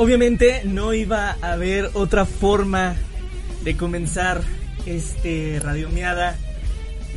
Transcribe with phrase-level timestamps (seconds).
[0.00, 2.96] Obviamente no iba a haber otra forma
[3.62, 4.40] de comenzar
[4.86, 6.38] este radiomeada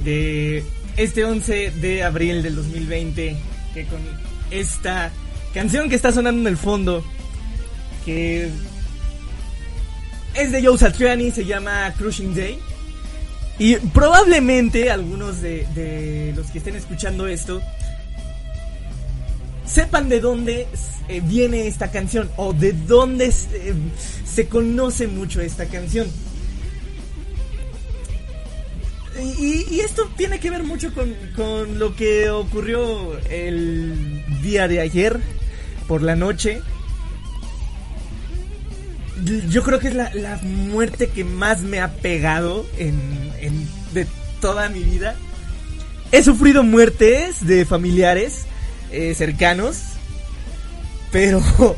[0.04, 0.66] de
[0.98, 3.38] este 11 de abril del 2020
[3.74, 4.02] que con
[4.52, 5.14] esta
[5.54, 7.06] canción que está sonando en el fondo
[8.04, 8.50] que
[10.34, 12.60] es de Joe Satriani, se llama Crushing Day.
[13.60, 17.62] Y probablemente algunos de, de los que estén escuchando esto
[19.66, 20.68] sepan de dónde
[21.08, 23.74] eh, viene esta canción o de dónde se,
[24.26, 26.08] se conoce mucho esta canción.
[29.40, 34.82] Y, y esto tiene que ver mucho con, con lo que ocurrió el día de
[34.82, 35.20] ayer
[35.88, 36.62] por la noche.
[39.50, 42.96] Yo creo que es la, la muerte que más me ha pegado en,
[43.40, 44.08] en- de
[44.42, 45.16] toda mi vida.
[46.12, 48.46] He sufrido muertes de familiares
[48.94, 49.78] eh, cercanos,
[51.12, 51.42] pero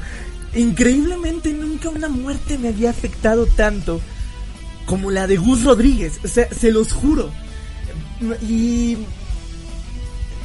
[0.53, 4.01] increíblemente nunca una muerte me había afectado tanto
[4.85, 6.19] como la de Gus Rodríguez.
[6.23, 7.31] O sea, se los juro.
[8.41, 8.97] Y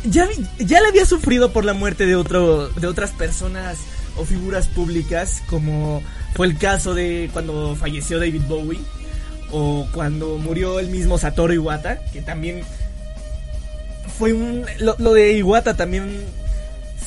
[0.05, 3.79] ya, ya le había sufrido por la muerte de, otro, de otras personas
[4.17, 6.03] o figuras públicas, como
[6.35, 8.81] fue el caso de cuando falleció David Bowie,
[9.51, 12.63] o cuando murió el mismo Satoru Iwata, que también
[14.19, 14.65] fue un...
[14.79, 16.25] Lo de Iwata también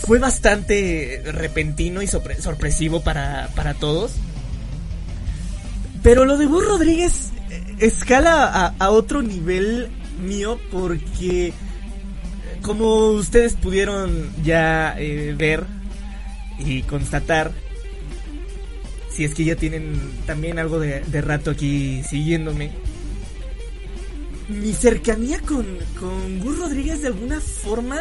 [0.05, 4.13] fue bastante repentino y sorpre- sorpresivo para, para todos.
[6.01, 9.89] Pero lo de Gus Rodríguez eh, escala a, otro nivel
[10.21, 11.53] mío porque
[12.61, 15.65] como ustedes pudieron ya eh, ver
[16.59, 17.51] y constatar,
[19.09, 22.71] si es que ya tienen también algo de, de rato aquí siguiéndome,
[24.49, 25.65] mi cercanía con,
[25.99, 27.99] con Gus Rodríguez de alguna forma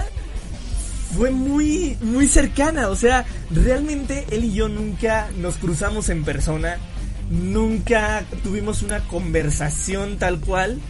[1.16, 2.88] fue muy, muy cercana.
[2.88, 6.78] O sea, realmente él y yo nunca nos cruzamos en persona.
[7.30, 10.80] Nunca tuvimos una conversación tal cual.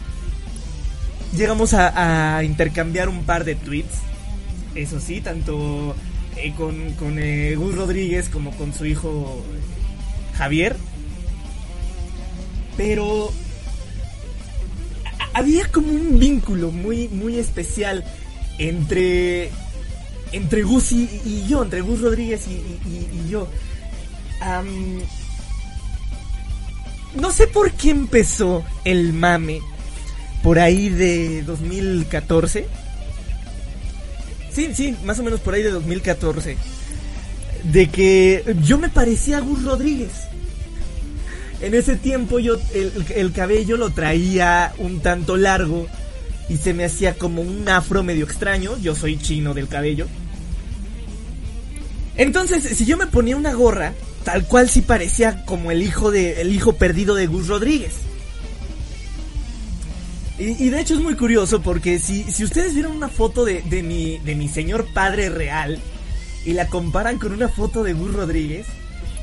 [1.35, 3.95] Llegamos a, intercambiar un par de tweets.
[4.75, 5.95] Eso sí, tanto
[6.37, 10.75] eh, con, con eh, Gus Rodríguez como con su hijo eh, Javier.
[12.77, 13.31] Pero
[15.33, 18.03] había como un vínculo muy, muy especial
[18.57, 19.51] entre
[20.33, 22.51] entre Gus y, yo, entre Gus Rodríguez y,
[22.89, 23.47] y- y- yo.
[27.19, 29.61] No sé por qué empezó el mame
[30.41, 32.67] por ahí de 2014.
[34.51, 36.57] Sí, sí, más o menos por ahí de 2014.
[37.71, 40.11] De que yo me parecía a Gus Rodríguez.
[41.61, 42.55] En ese tiempo yo
[43.15, 45.87] el cabello lo traía un tanto largo
[46.49, 48.77] y se me hacía como un afro medio extraño.
[48.81, 50.07] Yo soy chino del cabello.
[52.15, 53.93] Entonces, si yo me ponía una gorra,
[54.23, 57.93] tal cual sí parecía como el hijo de el hijo perdido de Gus Rodríguez.
[60.39, 63.83] Y, de hecho es muy curioso porque si, si ustedes vieron una foto de, de
[63.83, 65.79] mi, de mi señor padre real
[66.43, 68.65] y la comparan con una foto de Gus Rodríguez,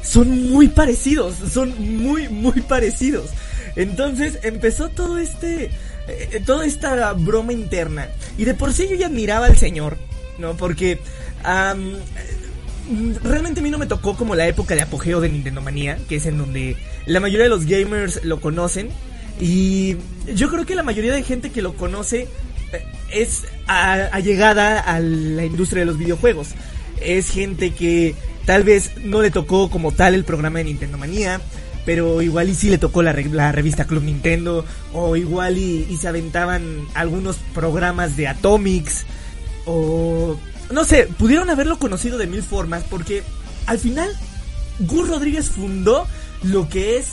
[0.03, 3.31] son muy parecidos, son muy, muy parecidos.
[3.77, 5.71] Entonces empezó todo este,
[6.09, 8.09] eh, toda esta broma interna.
[8.39, 9.99] Y de por sí yo ya admiraba al señor,
[10.39, 10.57] ¿no?
[10.57, 11.01] Porque
[13.23, 16.17] realmente a mí no me tocó como la época de apogeo de Nintendo Manía, que
[16.17, 16.77] es en donde
[17.07, 18.89] la mayoría de los gamers lo conocen.
[19.41, 19.97] Y
[20.35, 22.29] yo creo que la mayoría de gente que lo conoce
[22.73, 26.49] eh, es allegada a la industria de los videojuegos.
[27.01, 28.15] Es gente que
[28.45, 31.41] tal vez no le tocó como tal el programa de Nintendo Manía,
[31.87, 35.97] pero igual y sí le tocó la, re- la revista Club Nintendo, o igual y
[35.97, 39.07] se aventaban algunos programas de Atomics,
[39.65, 40.37] o
[40.71, 43.23] no sé, pudieron haberlo conocido de mil formas, porque
[43.67, 44.11] al final
[44.81, 46.07] Gus Rodríguez fundó
[46.43, 47.09] lo que es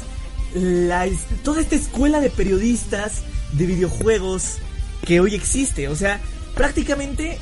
[0.53, 1.07] la,
[1.43, 3.23] toda esta escuela de periodistas
[3.53, 4.57] de videojuegos
[5.05, 5.87] que hoy existe.
[5.89, 6.21] O sea,
[6.55, 7.37] prácticamente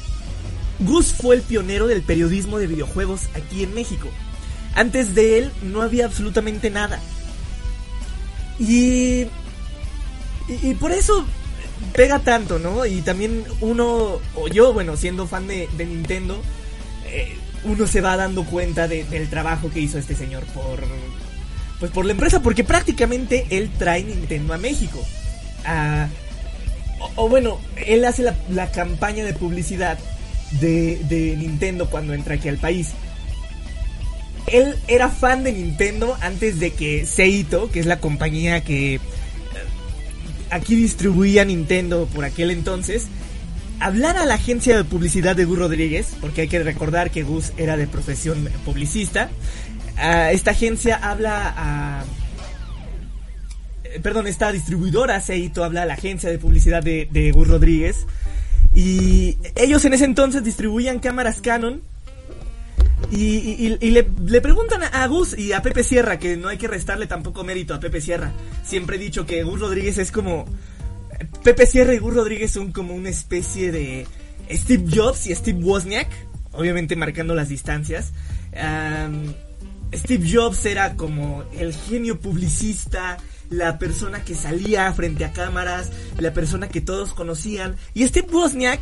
[0.80, 4.08] Gus fue el pionero del periodismo de videojuegos aquí en México.
[4.74, 7.00] Antes de él no había absolutamente nada.
[8.60, 9.24] Y,
[10.48, 11.26] y, y por eso
[11.94, 12.86] pega tanto, ¿no?
[12.86, 16.42] Y también uno, o yo, bueno, siendo fan de, Nintendo,
[17.08, 20.84] eh, uno se va dando cuenta de- del trabajo que hizo este señor por,
[21.80, 25.00] pues por la empresa, porque prácticamente él trae Nintendo a México.
[25.66, 26.08] Ah,
[27.16, 29.98] o, bueno, él hace la, la campaña de publicidad
[30.62, 32.92] de, de Nintendo cuando entra aquí al país.
[34.48, 39.00] Él era fan de Nintendo antes de que Seito, que es la compañía que
[40.56, 43.08] aquí distribuía Nintendo por aquel entonces,
[43.80, 47.52] hablara a la agencia de publicidad de Gus Rodríguez, porque hay que recordar que Gus
[47.58, 49.30] era de profesión publicista.
[50.32, 52.04] Esta agencia habla a...
[53.84, 58.06] eh, Perdón, esta distribuidora Seito habla a la agencia de publicidad de Gus Rodríguez.
[58.74, 61.82] Y ellos en ese entonces distribuían cámaras Canon
[63.12, 64.04] y, le,
[64.42, 67.80] preguntan a Gus y a Pepe Sierra, que no hay que restarle tampoco mérito a
[67.80, 68.34] Pepe Sierra.
[68.64, 70.46] Siempre he dicho que Gus Rodríguez es como...
[71.44, 74.08] Pepe Sierra y Gus Rodríguez son como una especie de
[74.50, 76.08] Steve Jobs y Steve Wozniak,
[76.52, 78.14] obviamente marcando las distancias.
[79.94, 83.18] Steve Jobs era como el genio publicista,
[83.50, 87.76] la persona que salía frente a cámaras, la persona que todos conocían.
[87.94, 88.82] Y Steve Wozniak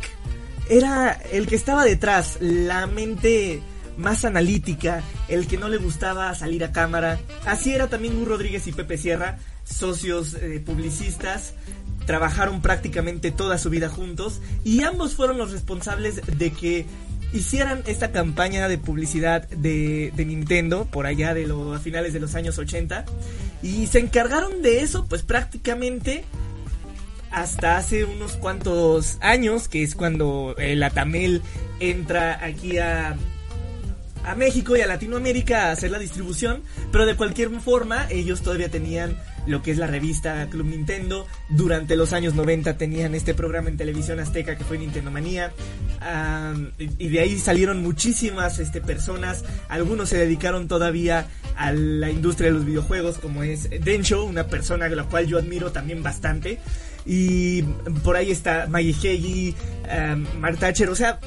[0.68, 3.62] era el que estaba detrás, la mente
[3.96, 7.18] más analítica, el que no le gustaba salir a cámara.
[7.46, 11.54] Así era también Gus Rodríguez y Pepe Sierra, socios eh, publicistas.
[12.06, 16.86] Trabajaron prácticamente toda su vida juntos y ambos fueron los responsables de que
[17.34, 22.34] hicieran esta campaña de publicidad de, Nintendo por allá de los a finales de los
[22.36, 23.04] años 80
[23.62, 26.24] y se encargaron de eso pues prácticamente
[27.32, 31.42] hasta hace unos cuantos años que es cuando el Atamel
[31.80, 33.16] entra aquí a
[34.24, 38.70] a México y a Latinoamérica a hacer la distribución, pero de cualquier forma ellos todavía
[38.70, 39.16] tenían
[39.46, 43.76] lo que es la revista Club Nintendo, durante los años 90 tenían este programa en
[43.76, 45.52] televisión azteca que fue Nintendo Manía,
[46.98, 52.54] y de ahí salieron muchísimas este, personas, algunos se dedicaron todavía a la industria de
[52.54, 56.58] los videojuegos como es Densho, una persona a la cual yo admiro también bastante,
[57.06, 57.62] y
[58.02, 59.54] por ahí está Maggie Heggie,
[59.84, 61.20] um, Mark Thatcher, o sea,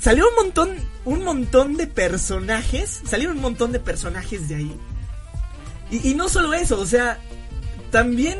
[0.00, 0.70] salieron un montón,
[1.04, 4.76] un montón de personajes, salieron un montón de personajes de ahí.
[5.90, 7.18] Y, no solo eso, o sea,
[7.90, 8.38] también,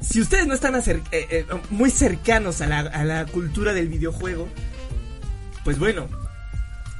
[0.00, 4.48] si ustedes no están eh, eh, muy cercanos a la, a la cultura del videojuego,
[5.62, 6.08] pues bueno,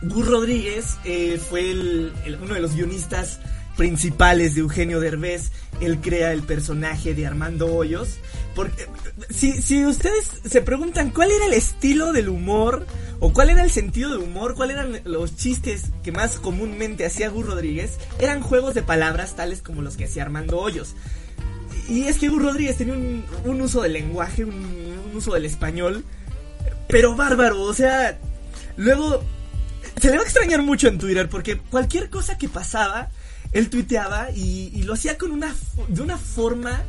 [0.02, 2.12] Gus Rodríguez eh, fue el-
[2.42, 3.40] uno de los guionistas
[3.76, 5.50] principales de Eugenio Derbez.
[5.80, 8.18] Él crea el personaje de Armando Hoyos.
[8.54, 8.86] Porque
[9.30, 12.86] si, si ustedes se preguntan cuál era el estilo del humor
[13.20, 17.30] o cuál era el sentido de humor, cuáles eran los chistes que más comúnmente hacía
[17.30, 20.94] Gus Rodríguez, eran juegos de palabras tales como los que hacía Armando Hoyos.
[21.88, 26.04] Y es que Gus Rodríguez tenía un, un uso del lenguaje, un, uso del español,
[26.88, 28.18] pero bárbaro, o sea,
[28.76, 29.22] luego
[30.00, 33.10] se le va a extrañar mucho en Twitter porque cualquier cosa que pasaba,
[33.52, 35.54] él tuiteaba y, y lo hacía con una,
[35.88, 36.82] de una forma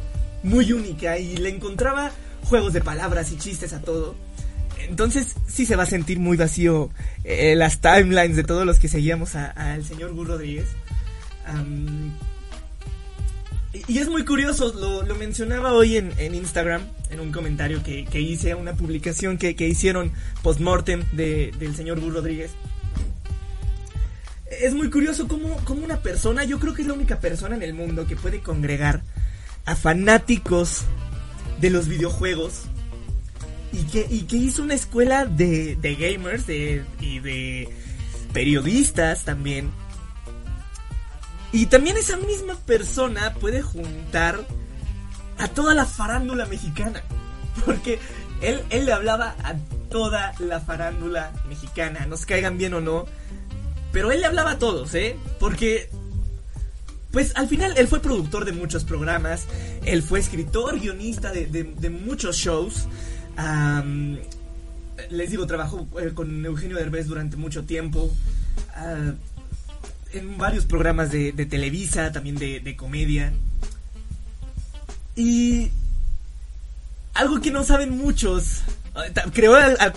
[0.45, 2.11] muy única y le encontraba
[2.43, 4.15] juegos de palabras y chistes a todo.
[4.87, 6.91] Entonces sí se va a sentir muy vacío
[7.23, 10.67] eh, las timelines de todos los que seguíamos al señor Gus Rodríguez.
[13.73, 17.83] Y- y es muy curioso, lo, lo mencionaba hoy en, en Instagram, en un comentario
[17.83, 20.11] que, que hice a una publicación que, que hicieron
[20.43, 22.51] post-mortem de- del señor Gus Rodríguez.
[24.61, 27.63] Es muy curioso cómo, cómo una persona, yo creo que es la única persona en
[27.63, 29.01] el mundo que puede congregar
[29.65, 30.83] a fanáticos
[31.59, 32.63] de los videojuegos
[33.71, 37.69] y que, y que hizo una escuela de, de gamers de, y de
[38.31, 39.71] periodistas también.
[41.51, 44.45] Y también esa misma persona puede juntar
[45.37, 47.01] a toda la farándula mexicana.
[47.65, 47.99] Porque
[48.41, 49.55] él, él le hablaba a
[49.89, 53.05] toda la farándula mexicana, nos caigan bien o no.
[53.91, 55.17] Pero él le hablaba a todos, ¿eh?
[55.39, 55.89] Porque
[57.15, 59.45] pues al final él fue productor de muchos programas,
[59.85, 61.45] él fue escritor, guionista de,
[61.89, 62.89] muchos shows.
[65.09, 68.11] Les digo, trabajó eh, con Eugenio Derbez durante mucho tiempo.
[68.75, 69.13] ah,
[70.11, 73.31] en varios programas de, Televisa, también de, comedia.
[75.15, 75.71] Y
[77.13, 78.61] algo que no saben muchos.
[79.13, 79.93] ta- Creó al, al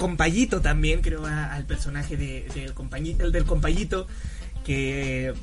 [0.60, 2.75] también, creó a- al personaje de- del,
[3.44, 4.06] compañito,
[4.64, 5.34] que eh,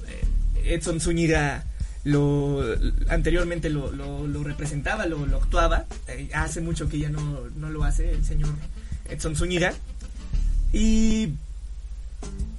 [0.65, 1.65] Edson Zúñiga
[2.05, 2.63] lo
[3.09, 5.85] anteriormente lo, representaba, lo, actuaba.
[6.07, 8.51] Eh, hace mucho que ya no, no lo hace el señor
[9.09, 9.73] Edson Zúñiga.
[10.71, 11.29] Y,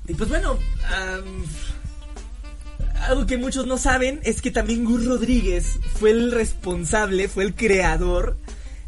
[0.08, 0.58] y pues bueno,
[3.02, 7.54] Algo que muchos no saben es que también Gus Rodríguez fue el responsable, fue el
[7.54, 8.36] creador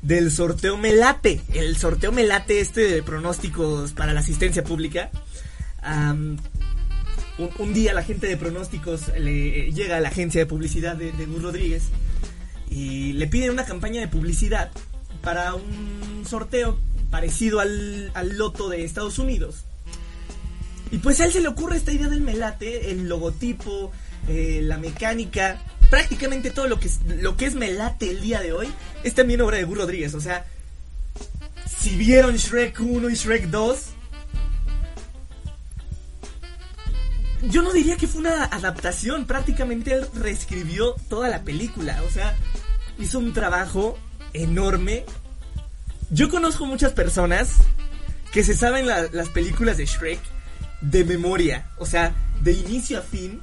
[0.02, 1.40] del sorteo Melate.
[1.54, 5.10] El sorteo Melate este de pronósticos para la asistencia pública.
[7.38, 11.26] Un, día la gente de pronósticos le llega a la agencia de publicidad de, de
[11.26, 11.84] Gus Rodríguez
[12.70, 14.70] y le piden una campaña de publicidad
[15.22, 16.78] para un sorteo
[17.10, 19.64] parecido al, al loto de Estados Unidos.
[20.90, 23.92] Y pues a él se le ocurre esta idea del melate, el logotipo,
[24.28, 28.52] eh, la mecánica, prácticamente todo lo que, es, lo que es melate el día de
[28.52, 28.68] hoy
[29.04, 30.14] es también obra de Gus Rodríguez.
[30.14, 30.46] O sea,
[31.66, 33.78] si vieron Shrek 1 y Shrek 2,
[37.42, 42.02] yo no diría que fue una adaptación, prácticamente reescribió toda la película.
[42.06, 42.36] O sea,
[42.98, 43.98] hizo un trabajo
[44.32, 45.04] enorme.
[46.10, 47.54] Yo conozco muchas personas
[48.32, 50.20] que se saben la- las películas de Shrek
[50.80, 53.40] de memoria, o sea, de inicio a fin.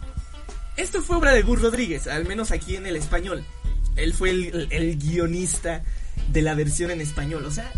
[0.78, 3.46] Esto fue obra de Gus Rodríguez, al menos aquí en el español.
[3.96, 5.84] Él fue el guionista
[6.30, 7.72] de la versión en español, o sea,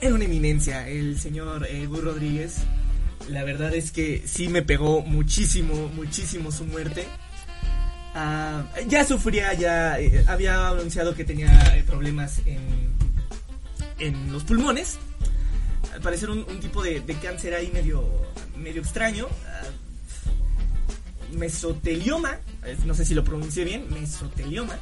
[0.00, 2.56] era una eminencia el señor eh, Gus Rodríguez.
[3.28, 7.06] La verdad es que sí me pegó muchísimo, muchísimo su muerte.
[8.14, 12.90] Ah, ya sufría, ya eh, había anunciado que tenía eh, problemas en,
[13.98, 14.98] en los pulmones.
[15.94, 18.08] Al parecer un, tipo de, cáncer ahí medio,
[18.56, 19.28] medio extraño.
[19.46, 19.68] ah,
[21.32, 24.76] mesotelioma, eh, no sé si lo pronuncié bien, mesotelioma.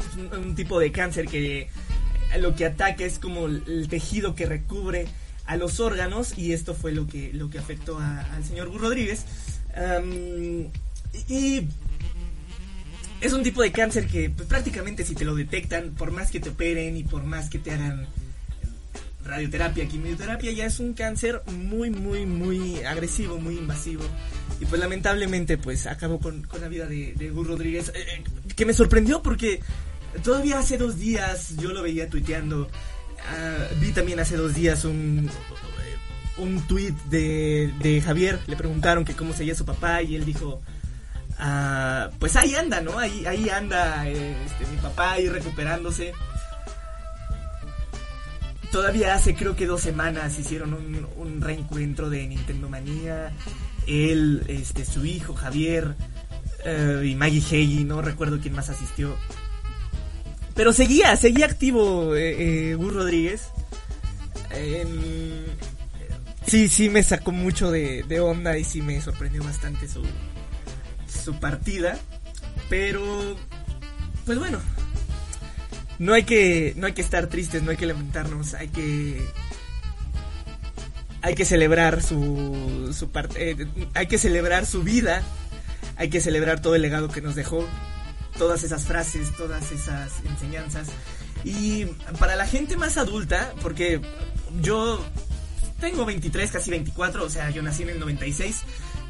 [0.00, 1.68] Es un, tipo de cáncer que
[2.38, 5.06] lo que ataca es como el tejido que recubre
[5.46, 9.24] a los órganos y esto fue lo que, lo que afectó al señor Gus Rodríguez.
[11.28, 11.66] Y-
[13.20, 16.38] es un tipo de cáncer que pues, prácticamente si te lo detectan, por más que
[16.38, 18.06] te operen y por más que te hagan
[19.24, 24.04] radioterapia, quimioterapia, ya es un cáncer muy, muy, muy agresivo, muy invasivo.
[24.60, 28.24] Y pues lamentablemente pues acabó con, con la vida de, de Gus Rodríguez, eh, eh,
[28.54, 29.60] que me sorprendió porque
[30.22, 32.68] todavía hace dos días yo lo veía tuiteando.
[33.28, 35.30] Ah, vi también hace dos días un,
[36.38, 40.60] un tweet de, de Javier, le preguntaron que cómo seguía su papá y él dijo...
[41.38, 42.98] Ah, pues ahí anda, ¿no?
[42.98, 46.14] Ahí, ahí anda este, mi papá ahí recuperándose.
[48.72, 53.32] Todavía hace creo que dos semanas hicieron un, un reencuentro de Nintendo Manía.
[53.86, 55.94] Él, este, su hijo Javier
[56.64, 59.14] eh, y Maggie Heggie, no recuerdo quién más asistió.
[60.56, 63.48] Pero seguía, seguía activo eh, eh, Gus Rodríguez.
[66.46, 70.02] Sí, sí me sacó mucho de, de onda y sí me sorprendió bastante su,
[71.06, 71.98] su partida.
[72.68, 73.36] Pero,
[74.24, 74.58] pues bueno,
[75.98, 79.26] no hay que no hay que estar tristes, no hay que lamentarnos, hay que
[81.22, 85.22] hay que celebrar su su parte, eh, hay que celebrar su vida,
[85.96, 87.66] hay que celebrar todo el legado que nos dejó,
[88.36, 90.88] todas esas frases, todas esas enseñanzas
[91.44, 91.84] y
[92.18, 94.00] para la gente más adulta, porque
[94.60, 95.00] yo
[95.80, 98.62] tengo 23, casi 24, o sea, yo nací en el 96.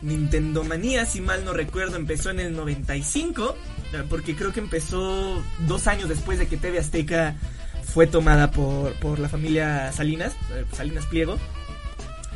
[0.02, 3.56] Nintendo Manía, si mal no recuerdo, empezó en el 95,
[3.94, 7.36] eh, porque creo que empezó dos años después de que TV Azteca
[7.82, 11.38] fue tomada por, por la familia Salinas, eh, Salinas Pliego,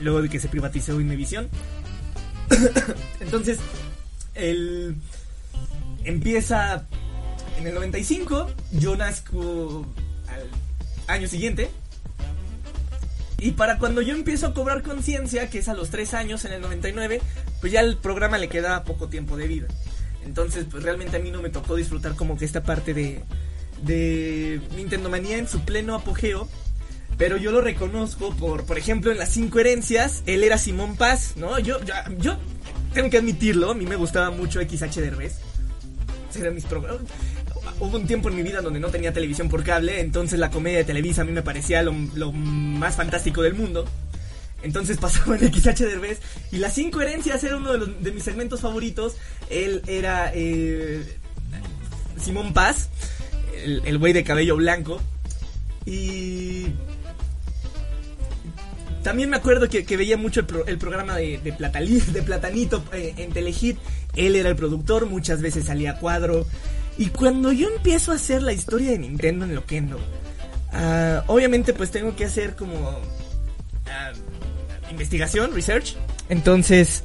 [0.01, 1.51] luego de que se privatizó Inmevisión.
[3.21, 3.59] Entonces,
[4.35, 4.97] el
[6.05, 6.87] empieza
[7.59, 9.87] en el 95, yo nazco
[10.29, 10.49] al
[11.15, 11.71] año siguiente,
[13.41, 16.53] y para cuando yo empiezo a cobrar conciencia, que es a los 3 años en
[16.53, 17.23] el 99,
[17.61, 19.67] pues ya el programa le quedaba poco tiempo de vida.
[20.27, 23.23] Entonces, pues realmente a mí no me tocó disfrutar como que esta parte de,
[23.83, 26.49] de Nintendo Manía en su pleno apogeo.
[27.17, 31.35] Pero yo lo reconozco por, por ejemplo, en las cinco herencias, él era Simón Paz,
[31.37, 31.59] ¿no?
[31.59, 32.37] Yo, yo, yo
[32.95, 35.39] tengo que admitirlo, a mí me gustaba mucho XH Derbez.
[36.53, 37.03] Mis programas.
[37.81, 40.79] Hubo un tiempo en mi vida donde no tenía televisión por cable, entonces la comedia
[40.79, 43.85] de Televisa a mí me parecía lo, lo más fantástico del mundo.
[44.63, 46.21] Entonces pasaba en XH Derbez
[46.53, 49.17] y las cinco herencias era uno de, mis segmentos favoritos.
[49.49, 51.03] Él era eh,
[52.21, 52.91] Simón Paz,
[53.65, 55.01] el güey de cabello blanco.
[55.87, 56.67] Y
[59.03, 63.79] también me acuerdo que, veía mucho el, pro- el programa de Platanito eh, en Telehit.
[64.17, 66.47] Él era el productor, muchas veces salía a cuadro.
[66.99, 69.99] Y cuando yo empiezo a hacer la historia de Nintendo en Loquendo,
[70.73, 72.99] ah, obviamente pues tengo que hacer como
[73.87, 74.13] ah,
[74.91, 75.97] investigación, research.
[76.29, 77.03] Entonces,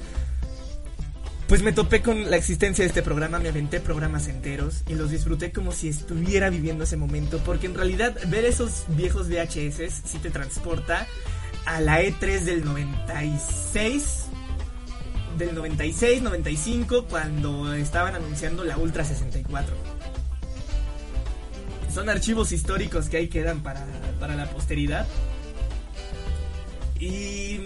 [1.48, 5.12] pues me topé con la existencia de este programa, me aventé programas enteros y los
[5.12, 10.18] disfruté como si estuviera viviendo ese momento, porque en realidad ver esos viejos VHS sí
[10.22, 11.08] te transporta
[11.66, 14.26] a la E3 del 96,
[15.38, 19.76] del 96, 95, cuando estaban anunciando la Ultra 64.
[21.94, 23.86] Son archivos históricos que ahí quedan para,
[24.20, 25.08] para la posteridad.
[27.00, 27.60] Y,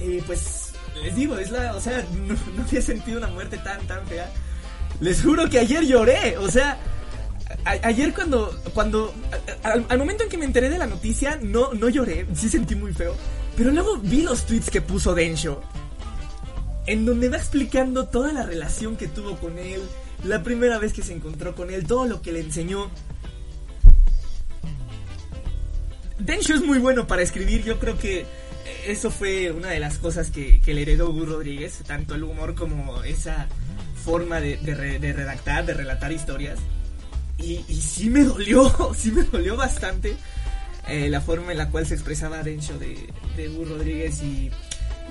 [0.00, 0.72] y pues
[1.02, 4.30] les digo, es la, o sea, no, no había sentido una muerte tan, tan fea.
[5.00, 6.78] Les juro que ayer lloré, o sea,
[7.66, 9.12] ayer cuando, cuando,
[9.62, 12.92] al, momento en que me enteré de la noticia, no, no lloré, sí sentí muy
[12.92, 13.14] feo.
[13.56, 15.62] Pero luego vi los tweets que puso Densho,
[16.86, 19.80] en donde va explicando toda la relación que tuvo con él,
[20.24, 22.90] la primera vez que se encontró con él, todo lo que le enseñó.
[26.18, 28.26] Densho es muy bueno para escribir, yo creo que
[28.86, 32.54] eso fue una de las cosas que, que le heredó Gus Rodríguez, tanto el humor
[32.54, 33.48] como esa
[34.04, 34.56] forma de
[35.16, 36.58] redactar, de relatar historias.
[37.38, 40.16] Y, y sí me dolió, sí me dolió bastante
[40.88, 44.50] eh, la forma en la cual se expresaba Densho de, de Gus Rodríguez y,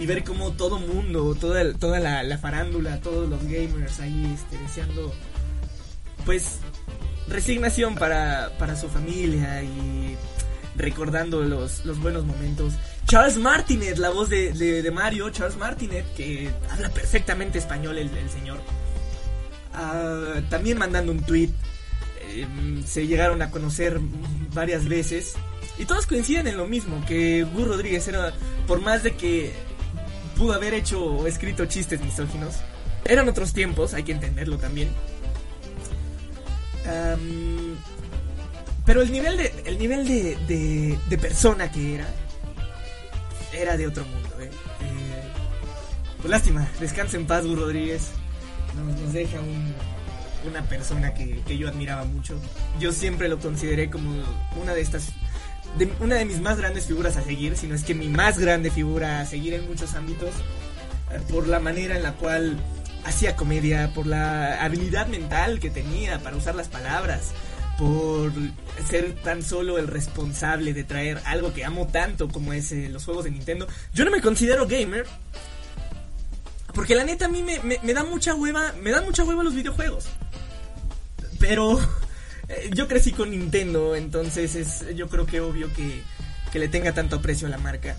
[0.05, 5.13] ver cómo todo mundo, toda, toda la, la farándula, todos los gamers ahí este, deseando,
[6.25, 6.57] pues,
[7.27, 10.15] resignación para, para su familia y
[10.75, 12.73] recordando los, los buenos momentos.
[13.07, 18.29] Charles Martinet, la voz de, de- Mario, Charles Martinet, que habla perfectamente español el, el
[18.29, 18.59] señor.
[19.73, 21.49] Ah, también mandando un tweet.
[22.43, 22.47] Eh,
[22.85, 23.99] se llegaron a conocer
[24.53, 25.35] varias veces.
[25.77, 28.33] Y todos coinciden en lo mismo, que Gus Rodríguez era,
[28.67, 29.51] por más de que
[30.37, 32.55] pudo haber hecho o escrito chistes misóginos,
[33.05, 34.89] eran otros tiempos, hay que entenderlo también.
[36.87, 37.75] Am,
[38.85, 42.07] pero el nivel de, el nivel de, de, de persona que era,
[43.53, 44.29] era de otro mundo.
[44.39, 44.49] ¿eh?
[44.81, 45.23] Eh,
[46.17, 48.09] pues lástima, descansa en paz, Gus Rodríguez.
[49.01, 49.73] Nos deja un-
[50.47, 52.39] una persona que, que yo admiraba mucho.
[52.79, 54.23] Yo siempre lo consideré como
[54.61, 55.09] una de estas,
[55.77, 58.37] de, una de mis más grandes figuras a seguir, si no es que mi más
[58.39, 60.29] grande figura a seguir en muchos ámbitos,
[61.11, 62.57] eh, por la manera en la cual
[63.05, 67.31] hacía comedia, por la habilidad mental que tenía para usar las palabras,
[67.77, 68.31] por
[68.89, 73.03] ser tan solo el responsable de traer algo que amo tanto como es eh, los
[73.05, 73.67] juegos de Nintendo.
[73.93, 75.05] Yo no me considero gamer,
[76.73, 79.43] porque la neta a mí me, me- me da mucha hueva, me dan mucha hueva
[79.43, 80.05] los videojuegos.
[81.39, 81.79] Pero
[82.47, 86.01] eh, yo crecí con Nintendo, entonces es yo creo que obvio que,
[86.51, 87.97] que le tenga tanto aprecio a la marca.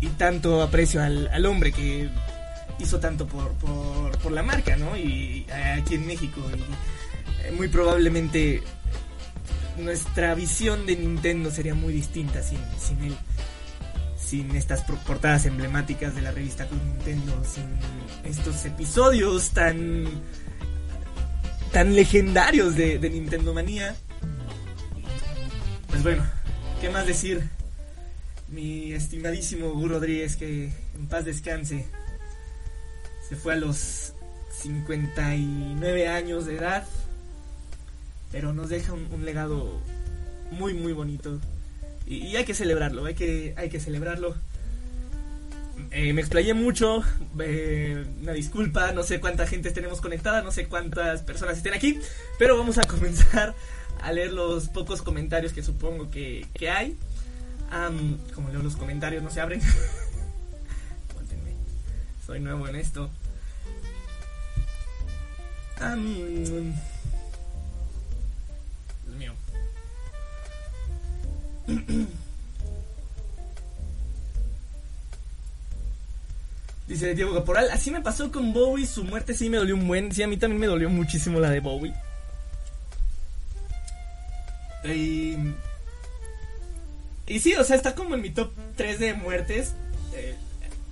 [0.00, 2.10] Y tanto aprecio al, al hombre que
[2.78, 4.96] hizo tanto por, por, por la marca, ¿no?
[4.96, 6.40] Y eh, aquí en México.
[6.56, 8.62] Y, eh, muy probablemente
[9.78, 13.16] nuestra visión de Nintendo sería muy distinta sin, sin él.
[14.16, 17.64] Sin estas portadas emblemáticas de la revista Club Nintendo, sin
[18.24, 20.06] estos episodios tan
[21.72, 23.96] tan legendarios de, Nintendo Manía.
[25.88, 26.24] Pues bueno,
[26.80, 27.48] ¿qué más decir?
[28.48, 31.86] Mi estimadísimo Gus Rodríguez, que en paz descanse,
[33.28, 34.12] se fue a los
[34.62, 36.86] 59 años de edad,
[38.30, 39.80] pero nos deja un, un legado
[40.50, 41.40] muy, muy bonito.
[42.06, 44.34] Y, y hay que celebrarlo, hay que, hay que celebrarlo.
[45.94, 47.02] Eh, me explayé mucho,
[47.38, 52.00] eh, una disculpa, no sé cuánta gente tenemos conectada, no sé cuántas personas estén aquí,
[52.38, 53.54] pero vamos a comenzar
[54.00, 56.96] a leer los pocos comentarios que supongo que, que hay.
[58.34, 59.62] Como leo los comentarios no se abren.
[62.26, 63.10] Soy nuevo en esto.
[69.04, 69.34] Dios mío.
[76.92, 80.12] Dice Diego Caporal, así me pasó con Bowie, su muerte sí me dolió un buen,
[80.12, 81.94] sí a mí también me dolió muchísimo la de Bowie.
[84.84, 85.38] Y,
[87.26, 89.72] y sí, o sea, está como en mi top 3 de muertes.
[90.14, 90.34] eh,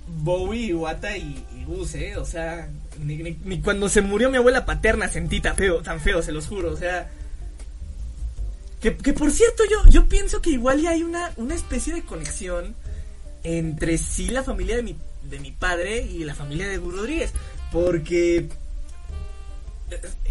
[0.07, 2.17] Bowie, Iwata y, y Gus, ¿eh?
[2.17, 6.31] O sea, ni, cuando se murió mi abuela paterna sentí tan feo, tan feo, se
[6.31, 7.11] los juro, o sea...
[8.81, 12.01] Que, que por cierto, yo, yo pienso que igual ya hay una, una especie de
[12.01, 12.73] conexión
[13.43, 17.31] entre sí la familia de mi, de mi padre y la familia de Gus Rodríguez.
[17.71, 18.47] Porque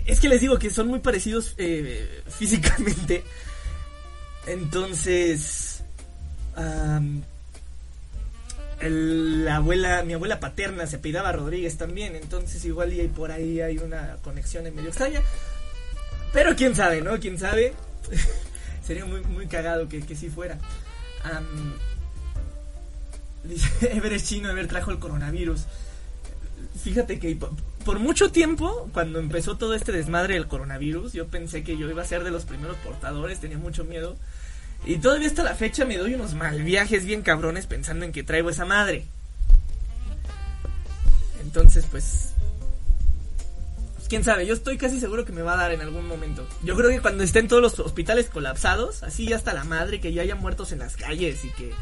[0.06, 3.24] es que les digo que son muy parecidos eh, físicamente.
[4.46, 5.82] Entonces,
[8.80, 12.16] el- la abuela, mi abuela paterna se apellidaba Rodríguez también.
[12.16, 15.20] Entonces igual y por ahí hay una conexión en medio extraña.
[16.32, 17.18] Pero quién sabe, ¿no?
[17.20, 17.74] Quién sabe.
[18.86, 20.58] Sería muy, muy cagado que, que sí fuera.
[23.44, 25.62] Dice Everest Chino, Ever trajo el coronavirus.
[26.82, 31.62] Fíjate que po- por mucho tiempo, cuando empezó todo este desmadre del coronavirus, yo pensé
[31.64, 34.16] que yo iba a ser de los primeros portadores, tenía mucho miedo.
[34.86, 38.22] Y todavía hasta la fecha me doy unos mal viajes bien cabrones pensando en que
[38.22, 39.04] traigo esa madre.
[41.42, 42.30] Entonces, pues,
[43.96, 46.46] pues, quién sabe, yo estoy casi seguro que me va a dar en algún momento.
[46.62, 50.12] Yo creo que cuando estén todos los hospitales colapsados, así ya hasta la madre, que
[50.12, 51.72] ya haya muertos en las calles y que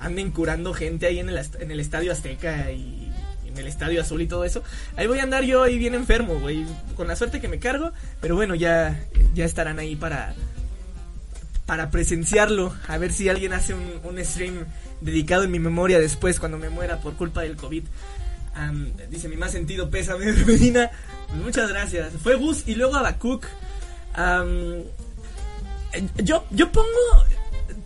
[0.00, 3.10] anden curando gente ahí en el, en el estadio Azteca y
[3.50, 4.62] en el estadio azul y todo eso.
[4.96, 6.64] Ahí voy a andar yo ahí bien enfermo, güey,
[6.96, 10.34] con la suerte que me cargo, pero bueno, ya, ya estarán ahí para,
[11.66, 14.66] para presenciarlo, a ver si alguien hace un, stream
[15.00, 17.84] dedicado en mi memoria después cuando me muera por culpa del COVID.
[19.08, 20.90] Dice mi más sentido pésame Medina.
[21.30, 22.12] Pues muchas gracias.
[22.20, 23.46] Fue Gus y luego Abacuc.
[24.18, 24.84] Eh,
[26.24, 26.88] yo, yo pongo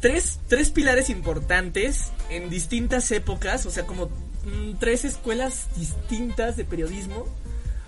[0.01, 6.65] tres, tres pilares importantes en distintas épocas, o sea, como mm, tres escuelas distintas de
[6.65, 7.27] periodismo.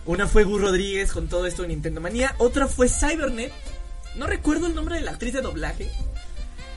[0.04, 3.52] Una fue Gus Rodríguez con todo esto de Nintendo Manía, otra fue Cybernet.
[4.14, 5.90] No recuerdo el nombre de la actriz de doblaje.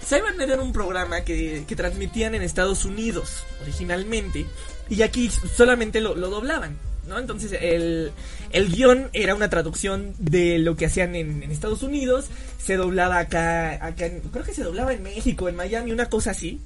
[0.03, 4.45] Cybernet era un programa que, que transmitían en Estados Unidos originalmente
[4.89, 7.19] y aquí solamente lo, lo doblaban, ¿no?
[7.19, 8.11] Entonces el,
[8.51, 12.27] el guion era una traducción de lo que hacían en, Estados Unidos,
[12.63, 16.61] se doblaba acá, en- creo que se doblaba en México, en Miami, una cosa así.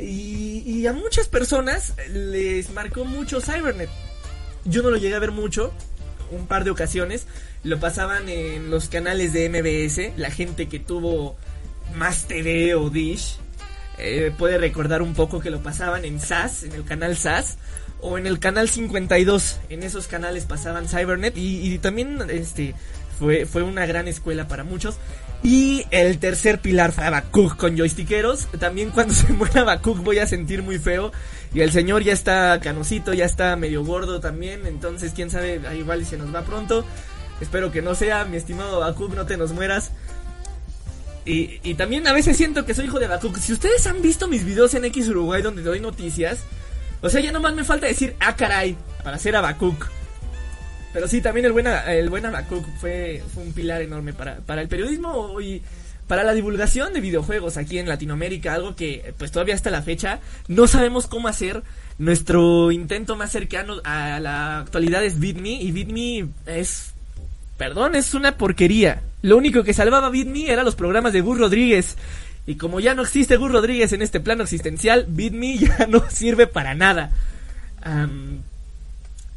[0.00, 3.90] Y, y a muchas personas les marcó mucho Cybernet.
[4.64, 5.72] Yo no lo llegué a ver mucho,
[6.30, 7.26] un par de ocasiones.
[7.64, 11.36] Lo pasaban en los canales de MBS, la gente que tuvo
[11.96, 13.36] más TV o Dish.
[13.98, 17.58] eh, puede recordar un poco que lo pasaban en SAS, en el canal SAS,
[18.02, 19.60] o en el canal 52.
[19.68, 22.74] En esos canales pasaban Cybernet y, también este
[23.18, 24.96] fue, fue una gran escuela para muchos.
[25.42, 28.48] Y el tercer pilar fue Abacuc con joystickeros.
[28.58, 31.12] También cuando se muera Abacuc voy a sentir muy feo.
[31.54, 34.66] Y el señor ya está canosito, ya está medio gordo también.
[34.66, 36.84] Entonces, quién sabe, igual se nos va pronto.
[37.40, 39.92] Espero que no sea, mi estimado Abacuc, no te nos mueras.
[41.24, 43.36] Y, y también a veces siento que soy hijo de Abacuc.
[43.38, 46.40] Si ustedes han visto mis videos en X Uruguay donde doy noticias,
[47.02, 49.88] o sea, ya nomás me falta decir, ah, caray, para ser Abacuc.
[50.92, 54.60] Pero sí, también el buen, el buen Abacuc fue, fue un pilar enorme para, para
[54.60, 55.62] el periodismo y
[56.08, 58.54] para la divulgación de videojuegos aquí en Latinoamérica.
[58.54, 61.62] Algo que, pues todavía hasta la fecha, no sabemos cómo hacer.
[61.98, 66.94] Nuestro intento más cercano a la actualidad es BitMe y BitMe es
[67.60, 69.02] Perdón, es una porquería.
[69.20, 71.98] Lo único que salvaba BitMe eran los programas de Gus Rodríguez.
[72.46, 76.46] Y como ya no existe Gus Rodríguez en este plano existencial, BitMe ya no sirve
[76.46, 77.12] para nada.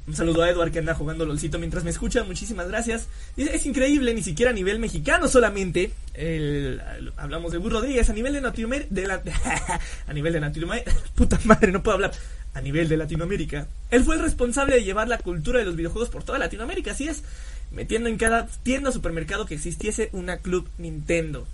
[0.06, 2.24] Un saludo a Edward que anda jugando LOLcito mientras me escucha.
[2.26, 3.08] Muchísimas gracias.
[3.38, 5.92] Es increíble, ni siquiera a nivel mexicano solamente.
[6.14, 6.82] El-
[7.16, 9.22] hablamos de Gus Rodríguez a nivel de Latinoamérica.
[10.08, 10.92] A nivel de Latinoamérica.
[11.16, 12.12] Puta madre, no puedo hablar.
[12.54, 13.68] A nivel de Latinoamérica.
[13.92, 17.08] Él fue el responsable de llevar la cultura de los videojuegos por toda Latinoamérica, así
[17.08, 17.24] es.
[17.72, 21.48] Metiendo en cada tienda o supermercado que existiese una Club Nintendo.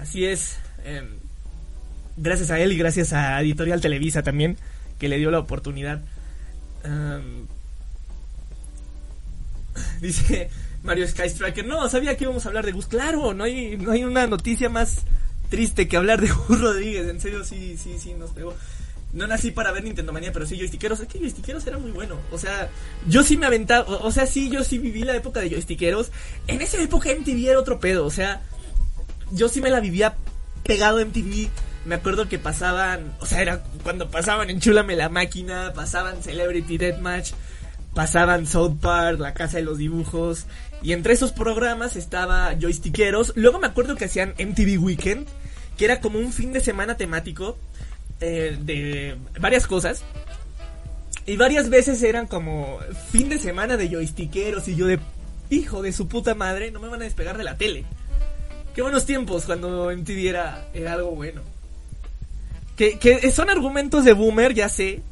[0.00, 0.56] Así es.
[0.84, 1.06] em,
[2.16, 4.56] gracias a él y gracias a Editorial Televisa también,
[4.98, 6.00] que le dio la oportunidad.
[10.00, 10.50] Dice
[10.82, 12.86] Mario Skystriker, no, sabía que íbamos a hablar de Gus.
[12.86, 15.02] Claro, no hay, no hay una noticia más
[15.50, 17.08] triste que hablar de Gus Rodríguez.
[17.08, 18.54] En serio, sí, sí, sí, nos pegó.
[19.12, 21.00] No nací para ver Nintendo Manía, pero sí joystickeros.
[21.00, 22.16] Es que joystickeros era muy bueno.
[22.30, 22.70] O sea,
[23.08, 23.84] yo sí me aventaba.
[23.86, 26.10] O, o sea, sí, yo sí viví la época de joystickeros.
[26.46, 28.06] En esa época MTV era otro pedo.
[28.06, 28.40] O sea,
[29.32, 30.16] yo sí me la vivía
[30.64, 31.48] pegado a MTV.
[31.84, 33.14] Me acuerdo que pasaban.
[33.20, 35.72] O sea, era cuando pasaban en Chulame la máquina.
[35.74, 37.32] Pasaban Celebrity Deathmatch.
[37.94, 40.46] Pasaban South Park, La Casa de los Dibujos.
[40.82, 43.32] Y entre esos programas estaba joystickeros.
[43.36, 45.26] Luego me acuerdo que hacían MTV Weekend.
[45.76, 47.56] Que era como un fin de semana temático
[48.20, 50.02] eh, de varias cosas.
[51.26, 52.78] Y varias veces eran como
[53.10, 54.98] fin de semana de joystickeros y yo de
[55.50, 57.84] hijo de su puta madre, no me van a despegar de la tele.
[58.74, 61.42] Qué buenos tiempos cuando MTV era, era algo bueno.
[62.76, 65.02] Que, que son argumentos de boomer, ya sé.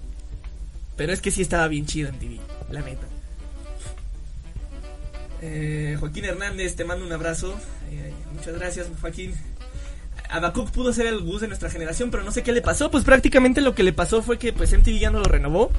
[0.96, 2.38] Pero es que sí estaba bien chido MTV,
[2.72, 3.06] la neta.
[5.40, 7.54] Eh, Joaquín Hernández, te mando un abrazo.
[7.90, 9.34] Eh, muchas gracias, Joaquín.
[10.30, 12.90] Abacuc pudo ser el Gus de nuestra generación, pero no sé qué le pasó.
[12.90, 15.70] Pues prácticamente lo que le pasó fue que pues MTV ya no lo renovó.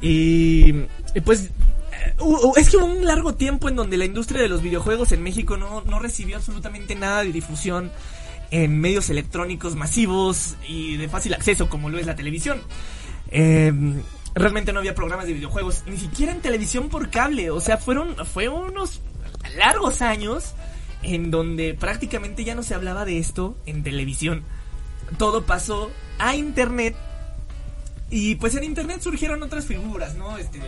[0.00, 1.50] Y, y, pues
[2.56, 5.56] es que hubo un largo tiempo en donde la industria de los videojuegos en México
[5.56, 7.90] no, no recibió absolutamente nada de difusión
[8.50, 12.60] en medios electrónicos masivos y de fácil acceso como lo es la televisión.
[13.30, 13.72] Eh,
[14.34, 17.50] realmente no había programas de videojuegos, ni siquiera en televisión por cable.
[17.50, 19.00] O sea, fueron, fue unos
[19.56, 20.54] largos años
[21.02, 24.42] en donde prácticamente ya no se hablaba de esto en televisión.
[25.18, 26.96] Todo pasó a internet.
[28.10, 30.36] Y pues en internet surgieron otras figuras, ¿no?
[30.36, 30.60] Este,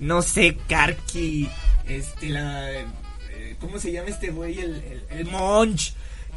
[0.00, 1.48] no sé, Karki,
[1.86, 4.58] este, la, eh, ¿cómo se llama este güey?
[4.58, 5.94] El, el, el Monch.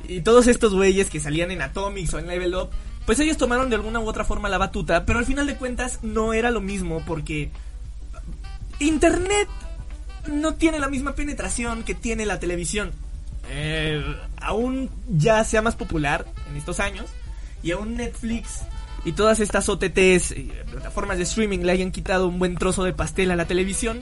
[0.08, 2.70] Y todos estos güeyes que salían en Atomics o en Level Up.
[3.06, 6.00] Pues ellos tomaron de alguna u otra forma la batuta, pero al final de cuentas
[6.04, 7.50] no era lo mismo porque
[8.80, 9.48] Internet
[10.28, 12.92] no tiene la misma penetración que tiene la televisión.
[13.50, 14.04] Eh,
[14.38, 17.08] aún ya sea más popular en estos años
[17.64, 18.62] y aún Netflix
[19.04, 20.36] y todas estas OTTs
[20.72, 24.02] plataformas de streaming le hayan quitado un buen trozo de pastel a la televisión,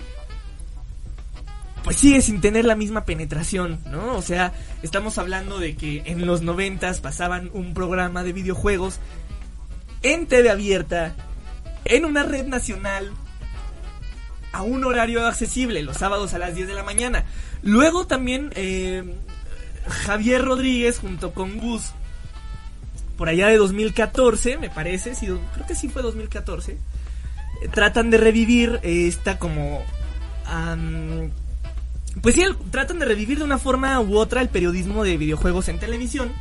[1.84, 4.16] pues sigue sin tener la misma penetración, ¿no?
[4.16, 9.00] O sea, estamos hablando de que en los noventas pasaban un programa de videojuegos
[10.04, 11.16] en TV abierta,
[11.86, 13.12] en una red nacional,
[14.52, 17.26] a un horario accesible, los sábados a las 10 de la mañana.
[17.62, 19.04] Luego también eh,
[19.88, 21.92] Javier Rodríguez junto con Gus,
[23.20, 26.78] por allá de 2014, me parece, creo que sí fue 2014, eh,
[27.70, 29.84] tratan de revivir esta como...
[32.22, 35.80] pues sí, tratan de revivir de una forma u otra el periodismo de videojuegos en
[35.80, 36.32] televisión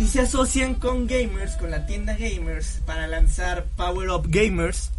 [0.00, 4.90] y se asocian con Gamers, con la tienda Gamers, para lanzar Power Up Gamers.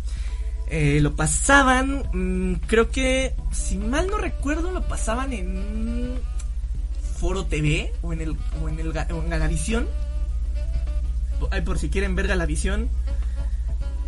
[0.68, 6.14] Eh, lo pasaban, mm, creo que, si mal no recuerdo, lo pasaban en
[7.20, 10.11] Foro TV o en el o en el o en.
[11.52, 12.90] Ay, por si quieren ver Galavisión,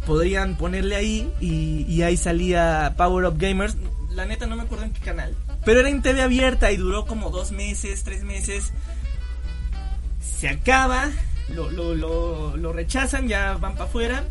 [0.06, 3.76] podrían ponerle ahí y, ahí salía Power Up Gamers.
[4.12, 5.36] La neta no me acuerdo en qué canal.
[5.66, 8.72] Pero era en TV abierta y duró como dos meses, tres meses.
[10.20, 11.10] Se acaba,
[11.50, 14.24] lo, lo, lo, lo rechazan, ya van para afuera.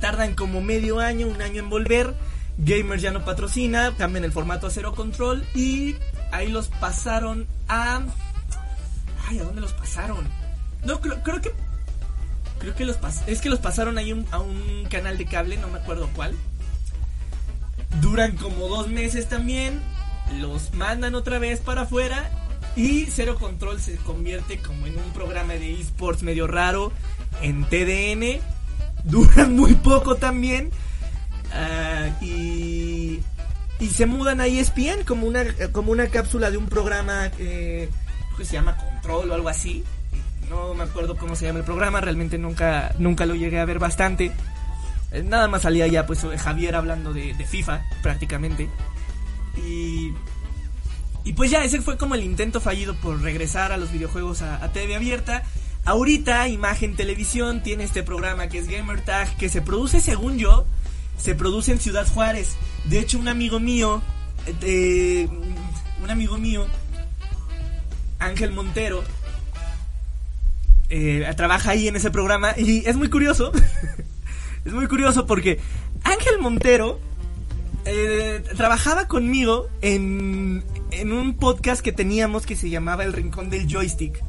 [0.00, 2.14] Tardan como medio año, un año en volver.
[2.58, 5.96] Gamers ya no patrocina, cambian el formato a cero control y
[6.32, 8.00] ahí los pasaron a...
[9.28, 10.26] Ay, ¿a dónde los pasaron?
[10.84, 11.52] No, creo, creo que...
[12.58, 15.56] Creo que los pas es que los pasaron ahí un- a un canal de cable,
[15.58, 16.34] no me acuerdo cuál.
[18.00, 19.80] Duran como dos meses también.
[20.40, 22.30] Los mandan otra vez para afuera.
[22.74, 26.92] Y Cero Control se convierte como en un programa de esports medio raro
[27.42, 28.40] en TDN.
[29.04, 30.70] Duran muy poco también.
[31.52, 33.20] Ah, y,
[33.78, 37.88] y se mudan a ESPN como una, como una cápsula de un programa eh,
[38.36, 39.84] que se llama Control o algo así.
[40.50, 43.78] No me acuerdo cómo se llama el programa, realmente nunca, nunca lo llegué a ver
[43.78, 44.32] bastante.
[45.10, 48.68] Eh, Nada más salía ya pues Javier hablando de, FIFA prácticamente.
[49.56, 50.12] Y,
[51.24, 54.72] y pues ya ese fue como el intento fallido por regresar a los videojuegos a,
[54.72, 55.42] TV abierta.
[55.84, 60.66] Ahorita Imagen Televisión tiene este programa que es Gamer Tag que se produce según yo,
[61.16, 62.56] se produce en Ciudad Juárez.
[62.84, 64.02] De hecho un amigo mío,
[64.62, 65.28] eh,
[66.02, 66.66] un amigo mío,
[68.18, 69.04] Ángel Montero,
[70.88, 73.52] eh, trabaja ahí en ese programa y es muy curioso.
[74.64, 75.58] es muy curioso porque
[76.04, 77.00] Ángel Montero
[77.84, 83.68] eh, trabajaba conmigo en, en un podcast que teníamos que se llamaba El Rincón del
[83.68, 84.22] Joystick.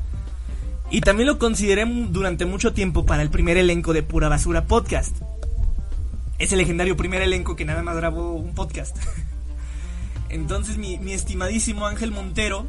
[0.89, 5.17] Y también lo consideré durante mucho tiempo para el primer elenco de Pura Basura Podcast.
[6.39, 8.95] Ese legendario primer elenco que nada más grabó un podcast.
[10.29, 12.67] Entonces mi, mi estimadísimo Ángel Montero,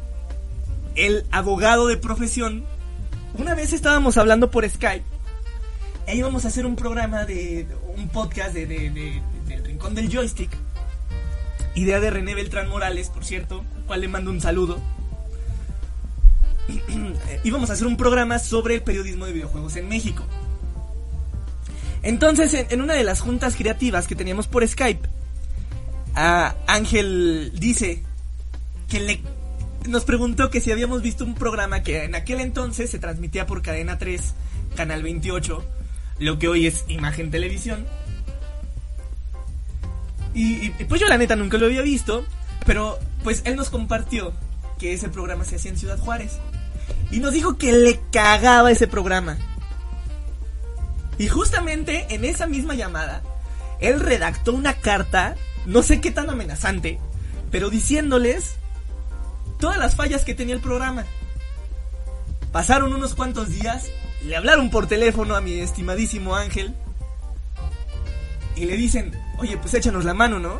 [0.95, 2.65] el abogado de profesión,
[3.37, 5.03] una vez estábamos hablando por Skype
[6.07, 10.09] e íbamos a hacer un programa de un podcast de, de- de- del rincón del
[10.11, 10.49] joystick.
[11.75, 14.79] Idea de René Beltrán Morales por cierto al cual le mando un saludo.
[17.43, 20.23] Íbamos a hacer un programa sobre el periodismo de videojuegos en México.
[22.03, 25.07] Entonces en, una de las juntas creativas que teníamos por Skype
[26.15, 28.03] Ángel dice
[28.89, 29.21] que le
[29.87, 33.61] nos preguntó que si habíamos visto un programa que en aquel entonces se transmitía por
[33.61, 34.33] Cadena 3,
[34.75, 35.65] Canal 28,
[36.19, 37.85] lo que hoy es Imagen Televisión.
[40.33, 42.25] Y, pues yo la neta nunca lo había visto,
[42.65, 44.33] pero pues él nos compartió
[44.77, 46.37] que ese programa se hacía en Ciudad Juárez.
[47.11, 49.37] Y nos dijo que le cagaba ese programa.
[51.17, 53.21] Y justamente en esa misma llamada,
[53.81, 56.99] él redactó una carta, no sé qué tan amenazante,
[57.51, 58.58] pero diciéndoles
[59.59, 61.05] todas las fallas que tenía el programa.
[62.51, 63.89] Pasaron unos cuantos días,
[64.23, 66.73] le hablaron por teléfono a mi estimadísimo Ángel
[68.55, 70.59] y le dicen, oye, pues échanos la mano, ¿no?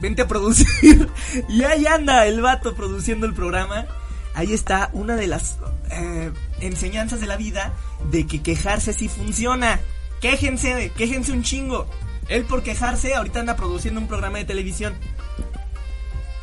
[0.00, 1.08] Vente a producir.
[1.48, 3.86] y ahí anda el vato produciendo el programa.
[4.34, 5.58] Ahí está una de las
[5.90, 7.72] eh, enseñanzas de la vida
[8.10, 9.80] de que quejarse sí funciona.
[10.20, 11.88] Quéjense, quéjense un chingo.
[12.28, 14.94] Él por quejarse ahorita anda produciendo un programa de televisión.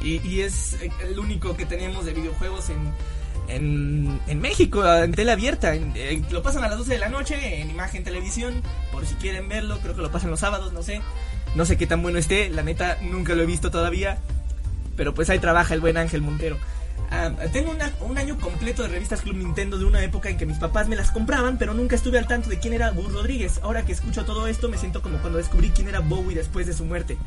[0.04, 2.94] Y, y es el único que tenemos de videojuegos en,
[3.48, 5.74] en, en México, en tele abierta.
[5.76, 5.94] En-
[6.32, 8.62] lo pasan a las 12 de la noche en imagen televisión,
[8.92, 9.80] por si quieren verlo.
[9.80, 11.02] Creo que lo pasan los sábados, no sé.
[11.56, 14.18] No sé qué tan bueno esté, la neta nunca lo he visto todavía.
[14.96, 16.58] Pero pues ahí trabaja el buen Ángel Montero.
[17.10, 20.58] Ah, tengo un año completo de revistas Club Nintendo de una época en que mis
[20.58, 23.60] papás me las compraban, pero nunca estuve al tanto de quién era Buzz Rodríguez.
[23.62, 26.74] Ahora que escucho todo esto, me siento como cuando descubrí quién era Bowie después de
[26.74, 27.18] su muerte.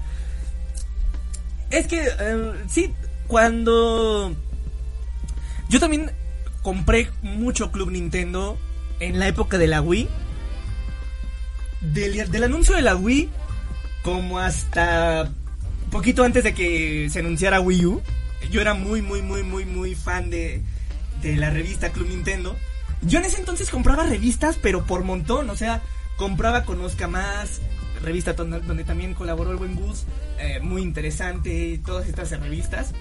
[1.76, 2.90] Es que, eh, sí,
[3.26, 4.34] cuando...
[5.68, 6.10] Yo también
[6.62, 8.56] compré mucho Club Nintendo
[8.98, 10.08] en la época de la Wii.
[11.82, 13.28] Del, del anuncio de la Wii,
[14.02, 15.30] como hasta
[15.90, 18.02] poquito antes de que se anunciara Wii U,
[18.50, 20.62] yo era muy, muy, muy, muy, muy fan de,
[21.20, 22.56] de la revista Club Nintendo.
[23.02, 25.82] Yo en ese entonces compraba revistas, pero por montón, o sea,
[26.16, 27.60] compraba Conozca Más,
[28.06, 30.04] revista donde, donde también colaboró el buen Gus,
[30.38, 32.92] eh, muy interesante, todas estas revistas.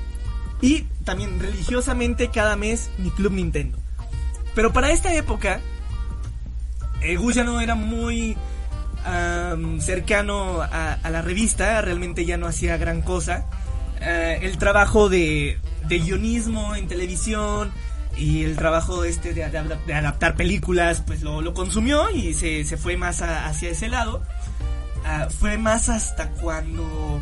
[0.61, 3.77] Y también religiosamente cada mes mi Club Nintendo.
[4.55, 5.59] Pero para esta época,
[7.01, 8.35] eh, Gus ya no era muy
[9.05, 13.45] am, cercano a, a la revista, realmente ya no hacía gran cosa.
[14.01, 17.71] Eh, el trabajo de, de guionismo en televisión
[18.17, 22.63] y el trabajo este de, de- de adaptar películas, pues lo, lo consumió y se,
[22.63, 24.23] se fue más a- hacia ese lado.
[25.07, 27.21] Ah, fue más hasta cuando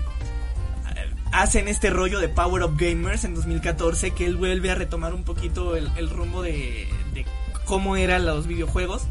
[0.96, 5.14] eh, hacen este rollo de Power Up Gamers en 2014 que él vuelve a retomar
[5.14, 7.26] un poquito el, el rumbo de, de
[7.66, 9.04] cómo eran los videojuegos.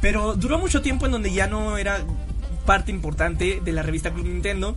[0.00, 2.00] Pero duró mucho tiempo en donde ya no era
[2.64, 4.74] parte importante de la revista Club Nintendo.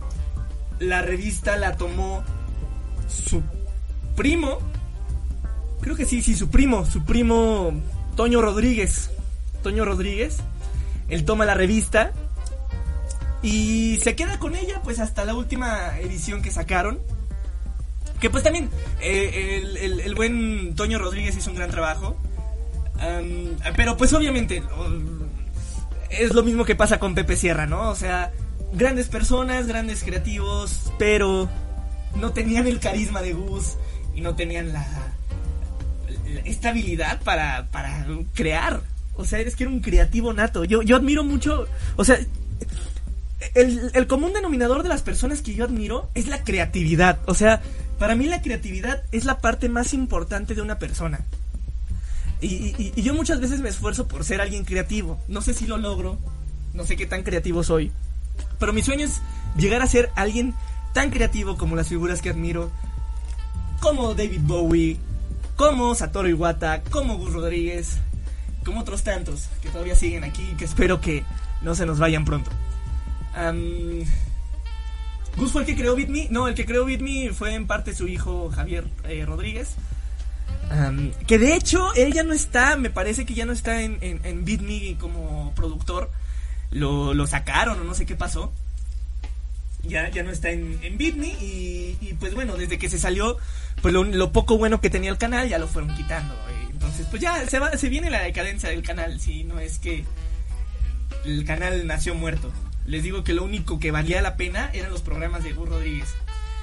[0.78, 2.22] La revista la tomó
[3.08, 3.42] su
[4.16, 4.58] primo.
[5.80, 7.72] Creo que sí, sí, su primo, su primo
[8.16, 9.10] Toño Rodríguez.
[9.62, 10.40] Toño Rodríguez.
[11.08, 12.12] Él toma la revista
[13.42, 17.00] y se queda con ella pues hasta la última edición que sacaron.
[18.20, 18.68] Que pues también
[19.00, 22.16] eh, el, el- buen Toño Rodríguez hizo un gran trabajo.
[23.76, 25.20] Pero pues obviamente um,
[26.10, 27.88] es lo mismo que pasa con Pepe Sierra, ¿no?
[27.88, 28.30] O sea,
[28.74, 31.48] grandes personas, grandes creativos, pero
[32.16, 33.76] no tenían el carisma de Gus
[34.14, 34.86] y no tenían la,
[36.26, 38.82] la- esta habilidad para, para crear.
[39.16, 40.64] O sea, eres que era un creativo nato.
[40.64, 42.18] Yo, yo admiro mucho, o sea,
[43.54, 47.18] el, común denominador de las personas que yo admiro es la creatividad.
[47.26, 47.60] O sea,
[47.98, 51.20] para mí la creatividad es la parte más importante de una persona.
[52.42, 55.18] Y yo muchas veces me esfuerzo por ser alguien creativo.
[55.28, 56.18] No sé si lo logro,
[56.72, 57.92] no sé qué tan creativo soy.
[58.58, 59.20] Pero mi sueño es
[59.56, 60.54] llegar a ser alguien
[60.92, 62.70] tan creativo como las figuras que admiro.
[63.80, 64.98] Como David Bowie,
[65.56, 67.98] como Satoru Iwata, como Gus Rodríguez,
[68.64, 71.24] como otros tantos que todavía siguen aquí y que espero que
[71.62, 72.50] no se nos vayan pronto.
[75.36, 76.28] ¿Gus fue el que creó BitMe?
[76.30, 79.74] No, el que creó BitMe fue en parte su hijo Javier eh, Rodríguez.
[81.26, 84.44] Que de hecho él ya no está, me parece que ya no está en, en,
[84.44, 86.10] BitMe como productor.
[86.70, 88.52] Lo, sacaron o no sé qué pasó.
[89.82, 93.38] Ya, ya no está en, en BitMe y, pues bueno, desde que se salió,
[93.82, 96.34] pues lo, lo poco bueno que tenía el canal ya lo fueron quitando.
[96.34, 96.60] eh.
[96.70, 100.04] Entonces pues ya se, va, se viene la decadencia del canal, si no es que
[101.26, 102.50] el canal nació muerto.
[102.90, 106.08] Les digo que lo único que valía la pena eran los programas de Gus Rodríguez.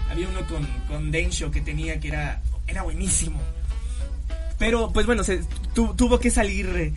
[0.09, 3.39] Había uno con, con Densho que tenía que era, era buenísimo.
[4.59, 5.41] Pero pues bueno, se,
[5.73, 6.93] tu- tuvo que salir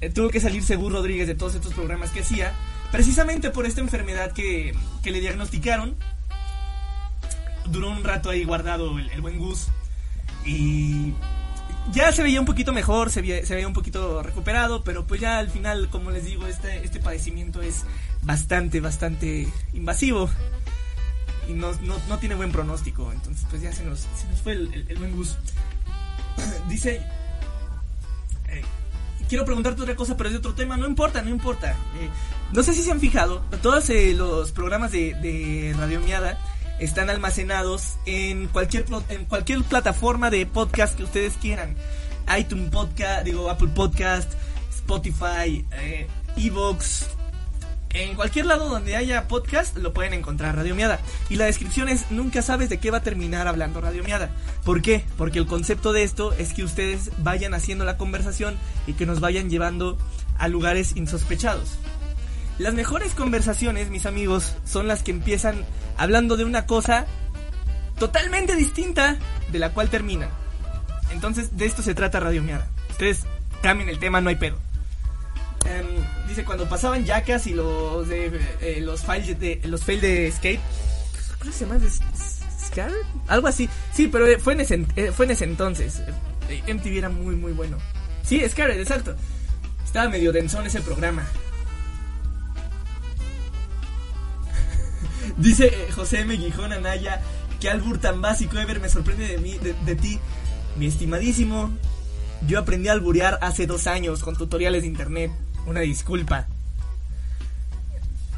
[0.00, 2.52] eh, tuvo que salirse Gus Rodríguez de todos estos programas que hacía,
[2.90, 5.94] precisamente por esta enfermedad que, que le diagnosticaron.
[7.66, 9.68] Duró un rato ahí guardado el, el buen Gus
[10.44, 11.12] y
[11.90, 15.20] ya se veía un poquito mejor, se veía, se veía un poquito recuperado, pero pues
[15.20, 17.84] ya al final, como les digo, este, este padecimiento es
[18.22, 20.30] bastante, bastante invasivo
[21.48, 24.52] y no, no, no tiene buen pronóstico, entonces pues ya se nos, se nos fue
[24.52, 25.36] el, el- buen Gus.
[26.68, 27.02] Dice,
[28.48, 28.62] eh,
[29.28, 31.72] quiero preguntarte otra cosa, pero es de otro tema, no importa, no importa.
[31.72, 32.08] Eh,
[32.52, 36.38] no sé si se han fijado, todos eh, los programas de, de Radio Miada
[36.82, 41.76] están almacenados en cualquier en cualquier plataforma de podcast que ustedes quieran.
[42.38, 44.32] iTunes Podcast, digo Apple Podcast,
[44.70, 47.06] Spotify, eh, Evox,
[47.94, 50.98] en cualquier lado donde haya podcast lo pueden encontrar Radio Miada.
[51.28, 54.30] Y la descripción es nunca sabes de qué va a terminar hablando Radio Miada.
[54.64, 55.04] ¿Por qué?
[55.16, 59.20] Porque el concepto de esto es que ustedes vayan haciendo la conversación y que nos
[59.20, 59.98] vayan llevando
[60.38, 61.76] a lugares insospechados.
[62.62, 65.64] Las mejores conversaciones, mis amigos, son las que empiezan
[65.96, 67.06] hablando de una cosa
[67.98, 69.18] totalmente distinta
[69.50, 70.28] de la cual terminan.
[71.10, 72.68] Entonces, de esto se trata Radio Miada.
[72.90, 73.24] Ustedes
[73.62, 74.58] cambien el tema, no hay pedo.
[75.66, 75.86] Em,
[76.28, 80.60] dice cuando pasaban Jackass y los de eh, los fails de los fail de Skate.
[81.40, 81.78] ¿Cómo se llama?
[81.78, 82.00] ¿De S-
[82.68, 82.90] Scar?
[83.28, 83.68] Algo así.
[83.92, 86.00] Sí, pero eh, fue en ese, eh, fue en ese entonces.
[86.48, 87.76] Eh, MTV era muy muy bueno.
[88.24, 89.14] Sí, Scar, exacto.
[89.84, 91.26] Estaba medio densón ese programa.
[95.36, 96.36] Dice eh, José M.
[96.36, 97.20] Gijón Anaya,
[97.60, 100.18] que albur tan básico ever me sorprende de mí, de, de ti,
[100.76, 101.70] mi estimadísimo.
[102.46, 105.30] Yo aprendí a alburear hace dos años con tutoriales de internet.
[105.66, 106.48] Una disculpa.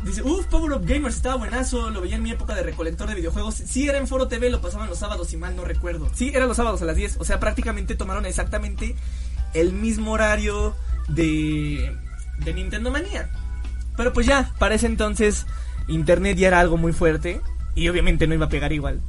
[0.05, 3.15] Dice, uff, Power Up Gamers estaba buenazo, lo veía en mi época de recolector de
[3.15, 3.55] videojuegos.
[3.55, 6.11] Sí, era en Foro TV, lo pasaban los sábados, si mal no recuerdo.
[6.15, 7.17] Sí, era los sábados a las 10.
[7.21, 8.97] O sea, prácticamente tomaron exactamente
[9.55, 10.77] el mismo horario
[11.09, 11.97] de,
[12.41, 13.31] de Nintendo Manía.
[13.97, 15.47] Pero pues ya, para ese entonces,
[15.89, 17.41] Internet ya era algo muy fuerte.
[17.75, 19.01] Y obviamente no iba a pegar igual.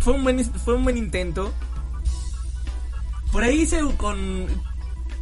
[0.00, 1.52] Fue un buen, fue un buen intento.
[3.32, 4.46] Por ahí hice con,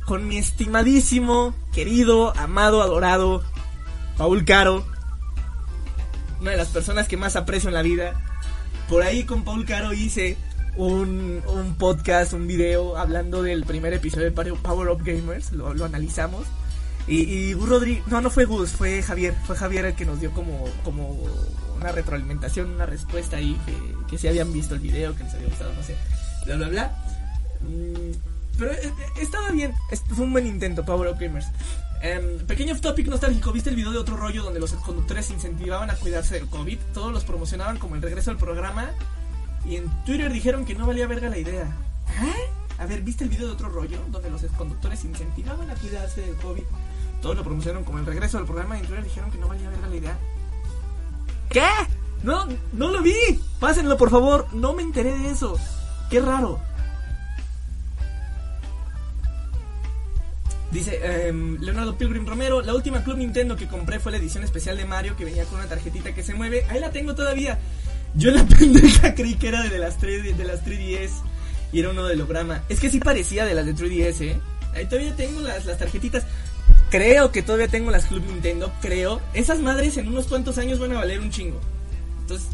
[0.04, 3.42] con mi estimadísimo, querido, amado, adorado,
[4.16, 4.84] Paul Caro.
[6.40, 8.20] Una de las personas que más aprecio en la vida.
[8.88, 10.36] Por ahí con Paul Caro hice
[10.76, 15.52] un, un podcast, un video hablando del primer episodio de Power Up Gamers.
[15.52, 16.46] Lo, lo analizamos.
[17.06, 20.30] Y, y Rodríguez, no, no fue Gus, fue Javier, fue Javier el que nos dio
[20.32, 21.18] como, como
[21.76, 23.74] una retroalimentación, una respuesta ahí, que,
[24.08, 25.96] que si habían visto el video, que les había gustado, no sé,
[26.46, 27.04] bla, bla, bla.
[27.60, 29.74] Mm, pero eh, eh, estaba bien,
[30.14, 31.46] fue un buen intento, Power Up Gamers.
[32.02, 35.94] Em, pequeño topic nostálgico, ¿viste el video de otro rollo donde los conductores incentivaban a
[35.94, 36.78] cuidarse del COVID?
[36.92, 38.90] Todos los promocionaban como el regreso al programa
[39.64, 41.64] y en Twitter dijeron que no valía verga la idea.
[42.24, 42.50] ¿Eh?
[42.78, 46.34] A ver, ¿viste el video de otro rollo donde los conductores incentivaban a cuidarse del
[46.36, 46.64] COVID?
[47.22, 49.70] Todos lo promocionaron como el regreso al programa y en Twitter dijeron que no valía
[49.70, 50.18] verga la idea.
[51.48, 51.68] ¿Qué?
[52.24, 53.14] No, no lo vi.
[53.60, 54.48] Pásenlo, por favor.
[54.52, 55.56] No me enteré de eso.
[56.10, 56.60] Qué raro.
[60.72, 64.76] Dice em, Leonardo Pilgrim Romero, la última Club Nintendo que compré fue la edición especial
[64.78, 66.64] de Mario que venía con una tarjetita que se mueve.
[66.70, 67.58] Ahí la tengo todavía.
[68.14, 71.10] Yo la pendeja creí que era de las 3 de las 3DS
[71.72, 72.64] y era uno de holograma.
[72.68, 74.40] Es que sí parecía de las de 3DS, ¿eh?
[74.74, 76.24] Ahí todavía tengo las, las tarjetitas.
[76.92, 79.22] Creo que todavía tengo las Club Nintendo, creo.
[79.32, 81.58] Esas madres en unos cuantos años van a valer un chingo.
[82.20, 82.46] Entonces,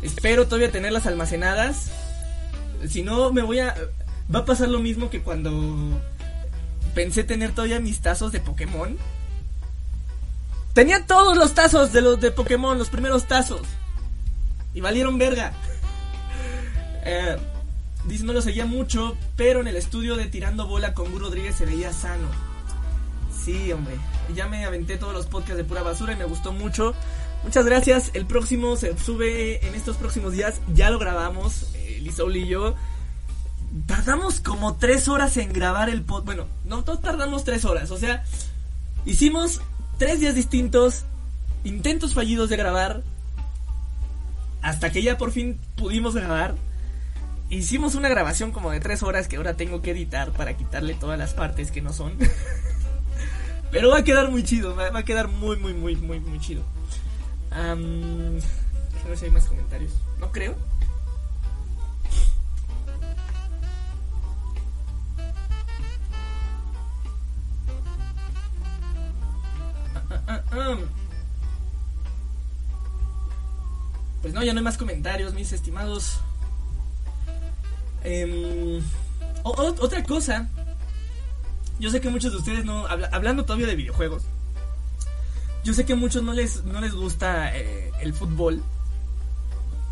[0.00, 1.90] espero todavía tenerlas almacenadas.
[2.88, 3.74] Si no, me voy a...
[4.34, 6.00] Va a pasar lo mismo que cuando
[6.94, 8.96] pensé tener todavía mis tazos de Pokémon.
[10.72, 13.66] Tenía todos los tazos de los de Pokémon, los primeros tazos.
[14.72, 15.52] Y valieron verga.
[17.06, 17.36] Eh,
[18.22, 21.66] no lo seguía mucho, pero en el estudio de Tirando Bola con Gu Rodríguez se
[21.66, 22.28] veía sano.
[23.44, 23.96] Sí, hombre.
[24.34, 26.94] Ya me aventé todos los podcasts de pura basura y me gustó mucho.
[27.42, 28.10] Muchas gracias.
[28.14, 30.60] El próximo se sube en estos próximos días.
[30.74, 32.74] Ya lo grabamos, eh, Lizoul y yo.
[33.86, 36.24] Tardamos como tres horas en grabar el pod.
[36.24, 37.90] Bueno, no, todos tardamos tres horas.
[37.90, 38.24] O sea,
[39.04, 39.60] hicimos
[39.98, 41.04] tres días distintos,
[41.64, 43.02] intentos fallidos de grabar,
[44.62, 46.54] hasta que ya por fin pudimos grabar.
[47.50, 51.18] Hicimos una grabación como de tres horas que ahora tengo que editar para quitarle todas
[51.18, 52.16] las partes que no son.
[53.74, 56.62] Pero va a quedar muy chido, va, a quedar muy, muy, muy, muy, muy chido.
[57.50, 58.38] Am,
[59.04, 59.90] a ver si hay más comentarios.
[60.20, 60.54] No creo.
[74.22, 76.20] Pues no, ya no hay más comentarios, mis estimados.
[78.04, 78.80] Em,
[79.42, 80.48] otra cosa.
[81.80, 82.86] Yo sé que muchos de ustedes no.
[82.86, 84.22] habla- hablando todavía de videojuegos.
[85.64, 88.62] Yo sé que muchos no les, no les gusta eh, el fútbol.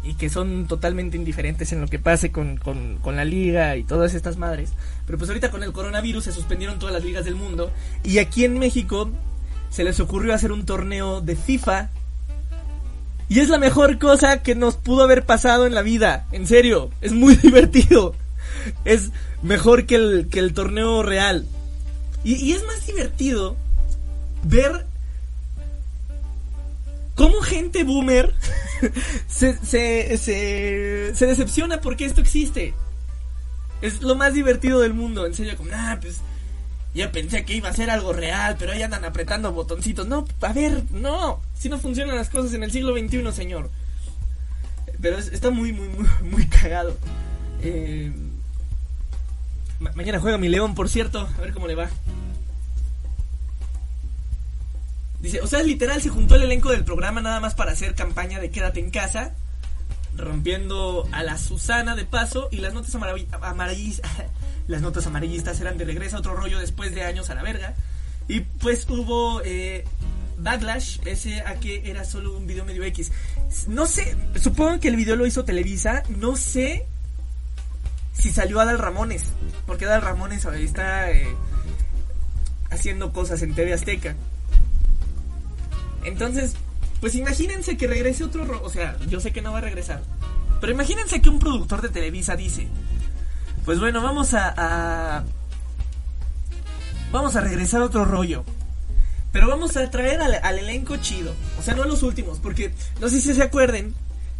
[0.05, 3.85] Y que son totalmente indiferentes en lo que pase con, con, con la liga y
[3.85, 4.72] todas estas madres.
[5.07, 7.70] Pero pues ahorita con el coronavirus se suspendieron todas las ligas del mundo.
[8.03, 9.11] Y aquí en México
[9.70, 11.89] se les ocurrió hacer un torneo de FIFA.
[13.28, 16.26] Y es la mejor cosa que nos pudo haber pasado en la vida.
[16.33, 18.14] En serio, es muy divertido.
[18.85, 19.11] Es
[19.43, 21.47] mejor que el, que el torneo real.
[22.25, 23.57] Y, es más divertido
[24.45, 24.87] ver
[27.14, 28.35] cómo gente boomer
[29.29, 32.75] se, se, se, se decepciona porque esto existe.
[33.81, 35.27] Es lo más divertido del mundo.
[35.27, 36.18] En serio, como, ah, pues
[36.95, 40.07] ya pensé que iba a ser algo real, pero ahí andan apretando botoncitos.
[40.07, 41.41] No, a ver, no.
[41.59, 43.70] Si no funcionan las cosas en el siglo XXI, señor.
[45.01, 46.97] Pero es- está muy, muy, muy, muy cagado.
[47.62, 48.12] Eh,
[49.83, 51.28] ma- mañana juega mi león, por cierto.
[51.37, 51.91] A ver cómo le va.
[55.20, 58.41] Dice, o sea, literal se juntó el elenco del programa nada más para hacer campaña
[58.41, 59.35] de quédate en casa,
[60.16, 62.95] rompiendo a la Susana de paso y las notas
[63.41, 64.11] amarillistas,
[64.66, 67.74] las notas amarillistas eran de regreso a otro rollo después de años a la verga.
[68.26, 69.85] Y pues hubo eh,
[70.39, 73.12] Backlash, ese a que era solo un video medio X.
[73.68, 76.87] No sé, supongo que el video lo hizo Televisa, no sé
[78.13, 79.25] si salió Adal Ramones,
[79.67, 81.35] porque Adal Ramones está eh,
[82.71, 84.15] haciendo cosas en TV Azteca.
[86.05, 86.55] Entonces,
[87.01, 88.45] pues imagínense que regrese otro...
[88.45, 90.03] ro- O sea, yo sé que no va a regresar.
[90.61, 92.69] Pero imagínense que un productor de Televisa dice...
[93.65, 94.53] Pues bueno, vamos a...
[95.19, 95.25] a-
[97.13, 98.45] vamos a regresar a otro rollo.
[99.33, 101.35] Pero vamos a traer al, elenco chido.
[101.59, 103.95] O sea, no los últimos, porque no sé si se acuerden,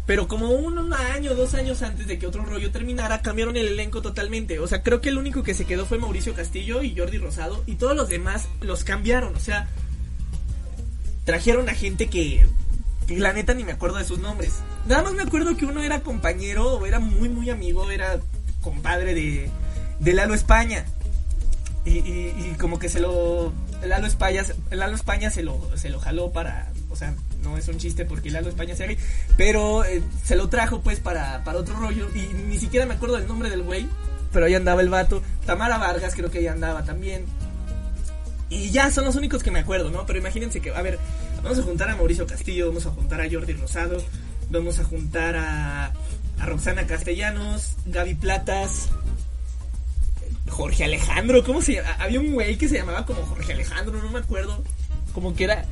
[0.05, 3.67] pero como un, un año, dos años antes de que otro rollo terminara, cambiaron el
[3.67, 4.59] elenco totalmente.
[4.59, 7.63] O sea, creo que el único que se quedó fue Mauricio Castillo y Jordi Rosado.
[7.67, 9.33] Y todos los demás los cambiaron.
[9.35, 9.69] O sea,
[11.23, 12.45] trajeron a gente que,
[13.07, 14.59] que la neta ni me acuerdo de sus nombres.
[14.87, 18.19] Nada más me acuerdo que uno era compañero o era muy, muy amigo, era
[18.61, 19.49] compadre de,
[19.99, 20.85] de Lalo España.
[21.85, 23.51] Y, y, como que se lo.
[23.85, 26.71] Lalo España, Lalo España se lo, se lo jaló para.
[26.89, 27.13] O sea,
[27.43, 28.97] no es un chiste porque Lalo España se gay.
[29.37, 32.09] Pero eh, se lo trajo pues para, para otro rollo.
[32.15, 33.87] Y ni siquiera me acuerdo del nombre del güey.
[34.31, 35.21] Pero ahí andaba el vato.
[35.45, 37.25] Tamara Vargas creo que ahí andaba también.
[38.49, 40.05] Y ya son los únicos que me acuerdo, ¿no?
[40.05, 40.99] Pero imagínense que, a ver,
[41.41, 44.03] vamos a juntar a Mauricio Castillo, vamos a juntar a Jordi Rosado,
[44.49, 45.85] vamos a juntar a,
[46.39, 48.89] a Roxana Castellanos, Gaby Platas,
[50.49, 51.95] Jorge Alejandro, ¿cómo se llama?
[51.99, 54.63] Había un güey que se llamaba como Jorge Alejandro, no me acuerdo.
[55.13, 55.65] Como que era.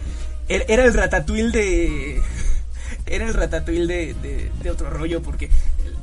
[0.47, 2.21] Era, el ratatouille de.
[3.05, 5.49] Era el ratatouille de, de, de otro rollo, porque.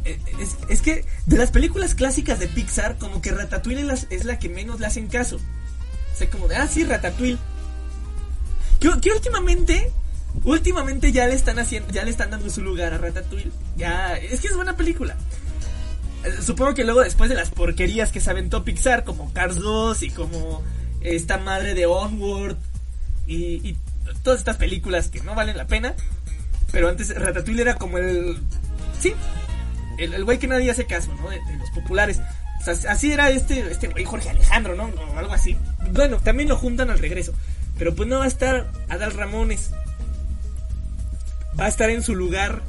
[0.05, 4.49] Es, es, que de las películas clásicas de Pixar, como que Ratatouille es la, que
[4.49, 5.37] menos le hacen caso.
[5.37, 7.39] O sea, como de, ah, sí, Ratatouille.
[8.81, 9.91] Que, últimamente.
[10.45, 11.93] Últimamente ya le están haciendo.
[11.93, 13.51] Ya le están dando su lugar a Ratatouille.
[13.77, 14.17] Ya.
[14.17, 15.17] Es que es buena película
[16.43, 20.11] supongo que luego después de las porquerías que se aventó Pixar, como Cars 2 y
[20.11, 20.63] como
[21.01, 22.57] esta madre de Onward
[23.27, 23.77] y,
[24.23, 25.95] todas estas películas que no valen la pena,
[26.73, 28.39] pero antes Ratatouille era como el...
[29.01, 29.15] Sí,
[29.99, 31.31] el güey que nadie hace caso, ¿no?
[31.31, 32.21] De, los populares.
[32.89, 34.85] Así era este este güey Jorge Alejandro, ¿no?
[34.85, 35.57] O algo así.
[35.93, 37.33] Bueno, también lo juntan al regreso.
[37.79, 39.71] Pero pues no va a estar Adal Ramones.
[41.59, 42.63] Va a estar en su lugar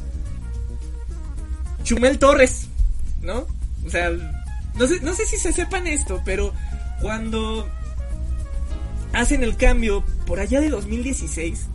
[1.84, 2.70] Chumel Torres.
[3.22, 3.48] ¿no?
[3.86, 6.54] O sea, no sé, no sé si se sepan esto, pero
[7.02, 7.70] cuando
[9.14, 11.68] hacen el cambio por allá de 2016,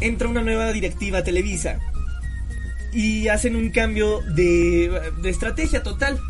[0.00, 1.78] entra una nueva directiva Televisa
[2.92, 6.20] y hacen un cambio de, de estrategia total.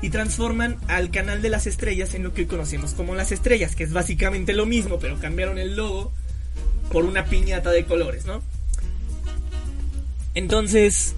[0.00, 3.76] Y transforman al canal de las estrellas en lo que hoy conocemos como las estrellas,
[3.76, 6.12] que es básicamente lo mismo, pero cambiaron el logo
[6.90, 8.42] por una piñata de colores, ¿no?
[10.34, 11.14] Entonces,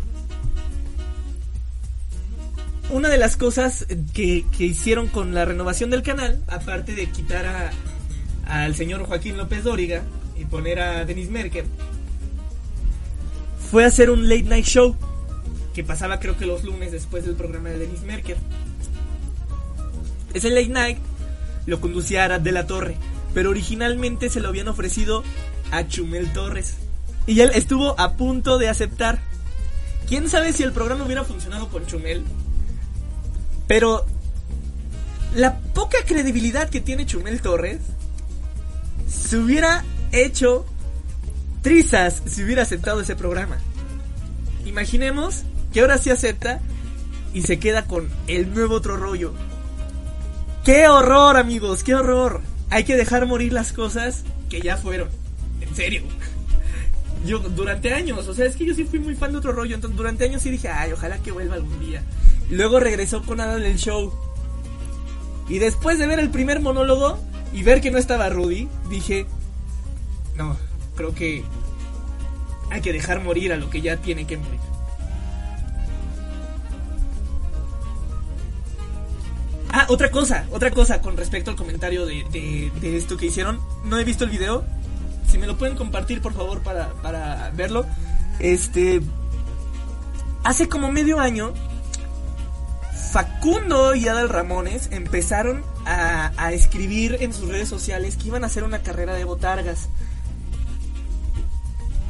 [2.95, 7.45] una de las cosas que, que, hicieron con la renovación del canal, aparte de quitar
[7.45, 7.73] a
[8.47, 10.03] al señor Joaquín López Dóriga
[10.39, 11.65] y poner a Denis Merker,
[13.71, 14.97] fue hacer un late night show
[15.75, 18.37] que pasaba creo que los lunes después del programa de Denis Merker.
[20.33, 20.99] Ese late night
[21.67, 22.97] lo conducía Arad de la Torre,
[23.33, 25.25] pero originalmente se lo habían ofrecido
[25.73, 26.77] a Chumel Torres.
[27.27, 29.19] Y él estuvo a punto de aceptar.
[30.07, 32.23] ¿Quién sabe si el programa hubiera funcionado con Chumel?
[33.67, 34.05] Pero
[35.35, 37.81] la poca credibilidad que tiene Chumel Torres
[39.09, 40.67] se hubiera hecho
[41.63, 43.59] trizas si hubiera aceptado ese programa.
[44.65, 45.43] Imaginemos
[45.73, 46.61] que ahora sí acepta
[47.33, 49.35] y se queda con el nuevo otro rollo.
[50.65, 51.83] ¡Qué horror, amigos!
[51.83, 52.41] ¡Qué horror!
[52.71, 55.09] Hay que dejar morir las cosas que ya fueron.
[55.61, 56.03] En serio.
[57.27, 59.75] Yo durante años, o sea, es que yo sí fui muy fan de otro rollo,
[59.75, 62.03] entonces durante años sí dije, ay, ojalá que vuelva algún día.
[62.51, 64.13] Luego regresó con Adam en el show.
[65.49, 67.19] Y después de ver el primer monólogo
[67.53, 69.27] y ver que no estaba Rudy, dije,
[70.37, 70.57] no,
[70.97, 71.45] creo que
[72.71, 74.61] hay que dejar morir a lo que ya tiene que morir.
[79.77, 83.61] Ah, otra cosa, otra cosa con respecto al comentario de, de, de, esto que hicieron.
[83.85, 84.65] No he visto el video.
[85.29, 87.85] Si me lo pueden compartir, por favor, para, para verlo.
[88.39, 89.03] Este.
[90.45, 91.55] Hace como medio año
[93.15, 98.65] Facundo y Adal Ramones empezaron a, escribir en sus redes sociales que iban a hacer
[98.65, 99.89] una carrera de botargas.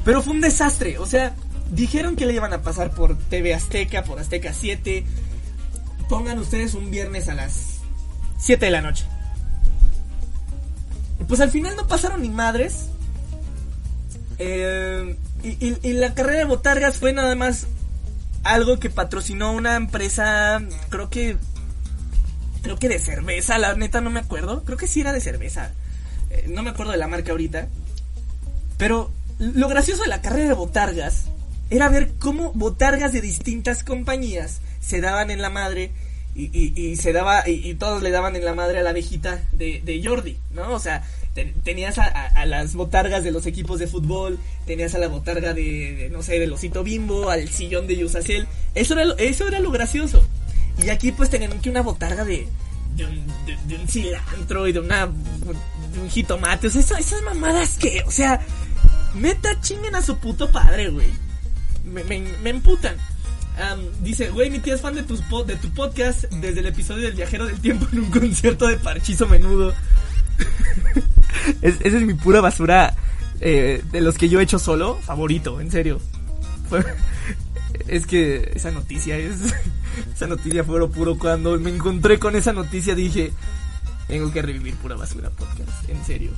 [0.02, 1.34] Pero fue un desastre, o sea,
[1.70, 5.04] dijeron que le iban a pasar por TV Azteca, por Azteca 7.
[6.08, 7.80] Pongan ustedes un viernes a las
[8.38, 9.04] 7 de la noche.
[11.28, 12.86] Pues al final no pasaron ni madres.
[14.38, 17.66] Eh, y la carrera de botargas fue nada más
[18.44, 21.36] algo que patrocinó una empresa, creo que
[22.62, 25.72] creo que de cerveza, la neta no me acuerdo, creo que sí era de cerveza.
[26.30, 27.68] Eh, no me acuerdo de la marca ahorita.
[28.78, 31.26] Pero lo gracioso de la carrera de botargas
[31.70, 35.92] era ver cómo botargas de distintas compañías se daban en la madre
[36.34, 38.92] y, y, y se daba y, y, todos le daban en la madre a la
[38.92, 40.72] viejita de, de Jordi, ¿no?
[40.72, 41.04] O sea,
[41.34, 46.22] tenías a, las botargas de los equipos de fútbol, tenías a la botarga de, no
[46.22, 48.46] sé, del osito bimbo, al sillón de Yusacel.
[48.74, 50.24] Eso era, lo, eso era lo gracioso.
[50.82, 52.46] Y aquí pues tenían que una botarga de,
[52.96, 53.26] de un,
[53.68, 56.68] de, un cilantro y de una de un jitomate.
[56.68, 58.40] O sea, eso- esas mamadas que, o sea,
[59.14, 61.08] neta chinguen a su puto padre, güey.
[61.84, 62.96] Me, me, me emputan.
[63.58, 67.04] Am, dice, güey, mi tía es fan de, tus de tu podcast desde el episodio
[67.04, 69.72] del viajero del tiempo en un concierto de parchizo menudo.
[71.62, 72.94] Es- esa es mi pura basura
[73.40, 76.00] eh, de los que yo he hecho solo, favorito, en serio.
[77.88, 79.40] Es que esa noticia es.
[80.14, 81.18] Esa noticia fue oro puro.
[81.18, 83.32] Cuando me encontré con esa noticia dije:
[84.08, 86.30] Tengo que revivir pura basura podcast, en serio.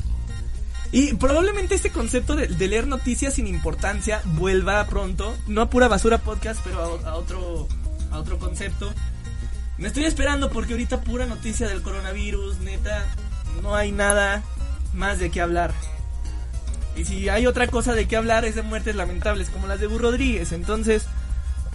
[0.93, 5.37] Y probablemente este concepto de, de leer noticias sin importancia vuelva pronto.
[5.47, 7.69] No a pura basura podcast, pero a, a otro,
[8.11, 8.93] a otro concepto.
[9.79, 13.05] Me estoy esperando porque ahorita pura noticia del coronavirus, neta.
[13.63, 14.43] No hay nada
[14.95, 15.73] más de qué hablar.
[16.97, 19.87] Y si hay otra cosa de qué hablar es de muertes lamentables como las de
[19.87, 20.53] Burro Rodríguez.
[20.53, 21.07] Entonces,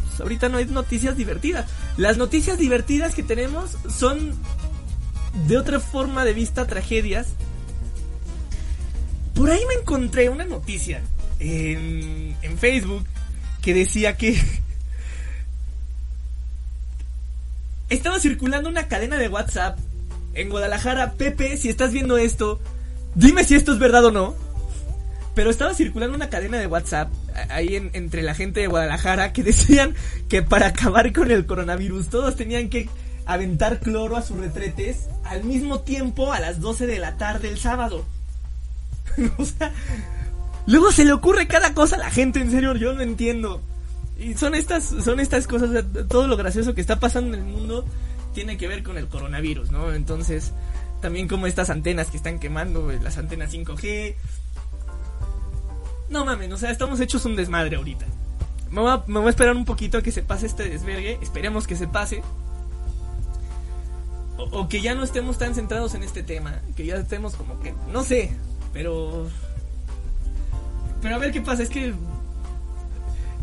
[0.07, 1.69] pues, ahorita no hay noticias divertidas.
[1.97, 4.33] Las noticias divertidas que tenemos son
[5.47, 7.29] de otra forma de vista tragedias.
[9.35, 11.01] Por ahí me encontré una noticia
[11.39, 13.05] en, en Facebook
[13.61, 14.41] que decía que
[17.89, 19.77] estaba circulando una cadena de WhatsApp
[20.33, 21.13] en Guadalajara.
[21.13, 22.59] Pepe, si estás viendo esto,
[23.15, 24.35] dime si esto es verdad o no.
[25.33, 27.09] Pero estaba circulando una cadena de WhatsApp
[27.49, 29.95] ahí en- entre la gente de Guadalajara que decían
[30.27, 32.89] que para acabar con el coronavirus todos tenían que
[33.25, 37.57] aventar cloro a sus retretes al mismo tiempo a las 12 de la tarde el
[37.57, 38.05] sábado.
[39.37, 39.71] o sea,
[40.65, 43.61] luego se le ocurre cada cosa a la gente, en serio, yo no entiendo.
[44.19, 47.85] Y son estas, son estas cosas, todo lo gracioso que está pasando en el mundo
[48.33, 49.93] tiene que ver con el coronavirus, ¿no?
[49.93, 50.53] Entonces,
[51.01, 54.15] también como estas antenas que están quemando, las antenas 5G.
[56.09, 58.05] No mames, o sea, estamos hechos un desmadre ahorita.
[58.69, 61.87] Me voy, a, esperar un poquito a que se pase este desvergue, esperemos que se
[61.87, 62.21] pase.
[64.37, 67.73] O, que ya no estemos tan centrados en este tema, que ya estemos como que,
[67.91, 68.31] no sé,
[68.73, 69.27] pero...
[71.01, 71.93] Pero a ver qué pasa, es que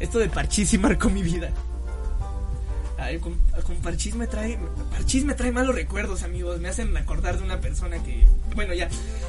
[0.01, 1.51] esto de Parchís sí marcó mi vida.
[2.99, 3.35] Ay, con,
[3.65, 4.59] con me trae.
[4.91, 6.59] Parchís me trae malos recuerdos, amigos.
[6.59, 8.27] Me hacen acordar de una persona que.
[8.57, 8.89] Bueno, ya.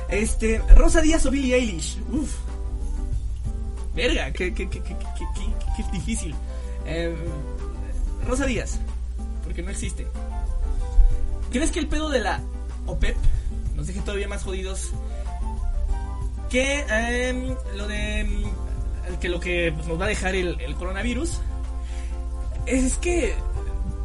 [0.10, 0.58] Este.
[0.76, 2.00] Rosa Díaz o Billie Eilish.
[2.12, 2.36] Uf.
[3.96, 4.96] Verga, qué, qué, qué, qué,
[5.94, 6.34] difícil.
[6.86, 7.16] Em,
[8.26, 8.80] Rosa Díaz.
[9.44, 10.08] Porque no existe.
[11.52, 12.42] ¿Crees que el pedo de la
[12.88, 13.18] OPEP
[13.76, 14.92] nos deje todavía más jodidos?
[16.50, 18.22] Que em, lo de.
[18.22, 18.44] em,
[19.22, 21.40] que lo que pues, nos va a dejar el coronavirus
[22.70, 23.34] es que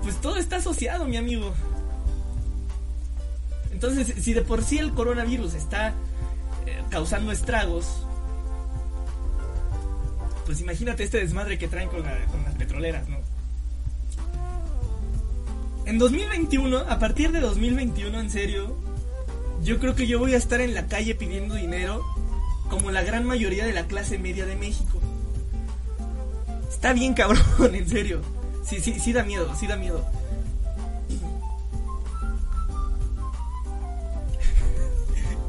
[0.05, 1.52] pues todo está asociado, mi amigo.
[3.72, 5.88] Entonces, si de por sí el coronavirus está
[6.66, 7.86] eh, causando estragos,
[10.46, 13.16] pues imagínate este desmadre que traen con, la- con las petroleras, ¿no?
[15.86, 18.76] En 2021, a partir de 2021, en serio,
[19.62, 22.02] yo creo que yo voy a estar en la calle pidiendo dinero
[22.70, 24.98] como la gran mayoría de la clase media de México.
[26.70, 27.42] Está bien cabrón,
[27.74, 28.20] en serio.
[28.64, 30.04] Sí, sí, sí da miedo, sí da miedo.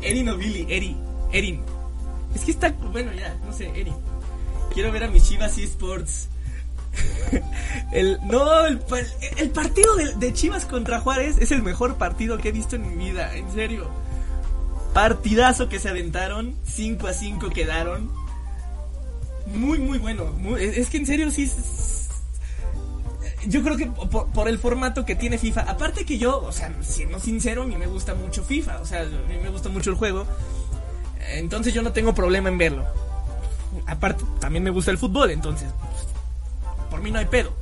[0.02, 0.96] Erin o Billy, Eri,
[1.32, 1.62] Erin.
[2.34, 3.96] Es que está, bueno, ya, no sé, Erin.
[4.74, 6.28] Quiero ver a mis Chivas eSports.
[7.92, 8.80] el, no, el,
[9.38, 12.98] el partido de, de Chivas contra Juárez es el mejor partido que he visto en
[12.98, 13.90] mi vida, en serio.
[14.94, 18.10] Partidazo que se aventaron, 5 a 5 quedaron.
[19.48, 20.26] Muy, muy bueno.
[20.38, 21.52] muy- es, es que en serio sí.
[23.48, 25.62] Yo creo que por, el formato que tiene FIFA.
[25.62, 28.82] Aparte que yo, o sea, siendo sincero, a mí me gusta mucho FIFA.
[28.82, 30.26] O sea, a mí me gusta mucho el juego.
[31.34, 32.86] Entonces yo no tengo problema en verlo.
[33.88, 35.70] Aparte, también me gusta el fútbol, entonces.
[36.90, 37.54] por mí no hay pedo.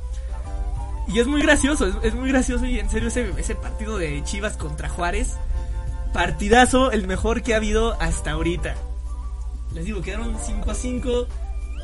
[1.08, 4.22] Y es muy gracioso, es, es muy gracioso y en serio ese, ese partido de
[4.24, 5.36] Chivas contra Juárez.
[6.14, 8.74] Partidazo, el mejor que ha habido hasta ahorita.
[9.74, 11.26] Les digo, quedaron 5 a 5.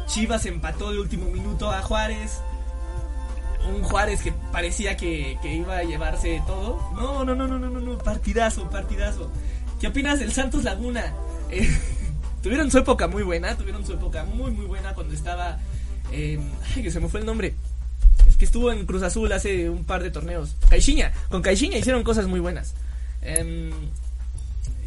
[0.07, 2.41] Chivas empató de último minuto a Juárez.
[3.69, 6.81] Un Juárez que parecía que, que iba a llevarse todo.
[6.95, 7.99] No, no, no, no, no, no, no.
[7.99, 9.31] Partidazo, partidazo.
[9.81, 11.13] ¿Qué opinas del Santos Laguna?
[11.53, 11.69] Eh,
[12.45, 15.59] tuvieron su época muy buena, tuvieron su época muy, muy buena cuando estaba.
[16.13, 16.39] eh,
[16.77, 17.55] ay, que se me fue el nombre.
[18.29, 20.55] Es que estuvo en Cruz Azul hace un par de torneos.
[20.69, 22.75] Caixinha, con Caixinha hicieron cosas muy buenas.
[23.23, 23.73] Em,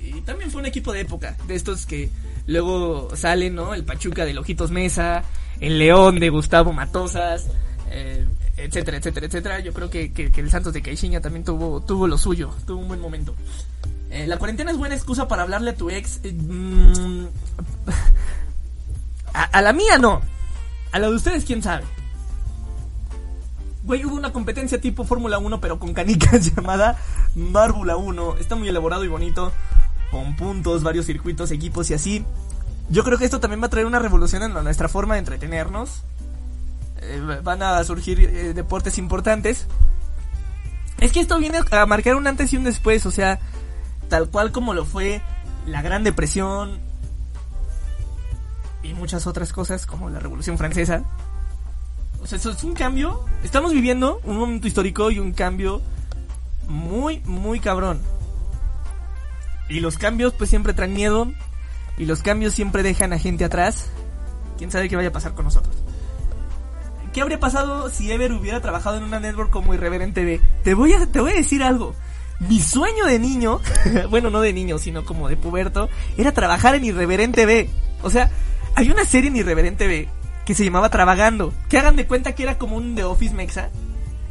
[0.01, 2.09] y también fue un equipo de época, de estos que
[2.47, 3.73] luego salen, ¿no?
[3.73, 5.23] El Pachuca de Lojitos Mesa,
[5.59, 7.47] el León de Gustavo Matosas,
[7.91, 8.25] eh,
[8.57, 9.59] etcétera, etcétera, etcétera.
[9.59, 12.87] Yo creo que, que- el Santos de Caixinha también tuvo, tuvo lo suyo, tuvo un
[12.87, 13.33] buen momento.
[14.09, 16.19] Eh, la cuarentena es buena excusa para hablarle a tu ex.
[16.23, 17.25] eh, mm,
[19.33, 20.21] a, a la mía no.
[20.91, 21.83] A la de ustedes, quién sabe.
[23.83, 26.97] Güey, hubo una competencia tipo Fórmula 1, pero con canicas llamada
[27.35, 28.37] Márbula 1.
[28.37, 29.51] Está muy elaborado y bonito.
[30.11, 32.23] con puntos, varios circuitos, equipos y así.
[32.89, 36.03] Yo creo que esto también va a traer una revolución en nuestra forma de entretenernos.
[37.05, 39.67] Eh, van a surgir eh, deportes importantes.
[40.99, 43.39] Es que esto viene a marcar un antes y un después, o sea,
[44.09, 45.21] tal cual como lo fue
[45.65, 46.79] la Gran Depresión
[48.83, 51.03] y muchas otras cosas como la Revolución Francesa.
[52.21, 53.25] O sea, eso es un cambio.
[53.43, 55.81] Estamos viviendo un momento histórico y un cambio
[56.67, 58.01] muy, muy cabrón.
[59.67, 61.31] Y los cambios pues siempre traen miedo.
[61.97, 63.87] Y los cambios siempre dejan a gente atrás.
[64.57, 65.75] ¿Quién sabe qué vaya a pasar con nosotros?
[67.13, 70.41] ¿Qué habría pasado si Ever hubiera trabajado en una network como Irreverente B?
[70.63, 71.93] Te voy a, te voy a decir algo.
[72.39, 73.61] Mi sueño de niño,
[74.09, 77.69] bueno, no de niño, sino como de puberto, era trabajar en Irreverente B.
[78.01, 78.31] O sea,
[78.75, 80.09] hay una serie en Irreverente B
[80.43, 81.53] que se llamaba Trabajando.
[81.69, 83.69] Que hagan de cuenta que era como un The Office Mexa.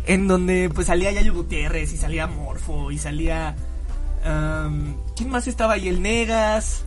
[0.05, 3.55] En donde pues salía Yayo Gutiérrez y salía Morfo y salía...
[5.17, 5.89] ¿Quién más estaba ahí?
[5.89, 6.85] El Negas.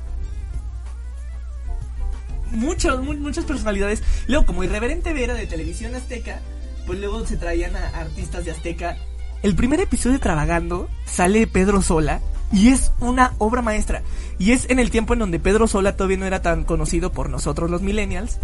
[2.56, 4.04] Muchas, mu muchas personalidades.
[4.28, 6.40] Luego, como Irreverente B era de televisión azteca,
[6.86, 8.98] pues luego se traían a artistas de azteca.
[9.44, 14.02] El primer episodio de Trabajando sale Pedro Sola y es una obra maestra.
[14.40, 17.30] Y es en el tiempo en donde Pedro Sola todavía no era tan conocido por
[17.30, 18.40] nosotros los millennials.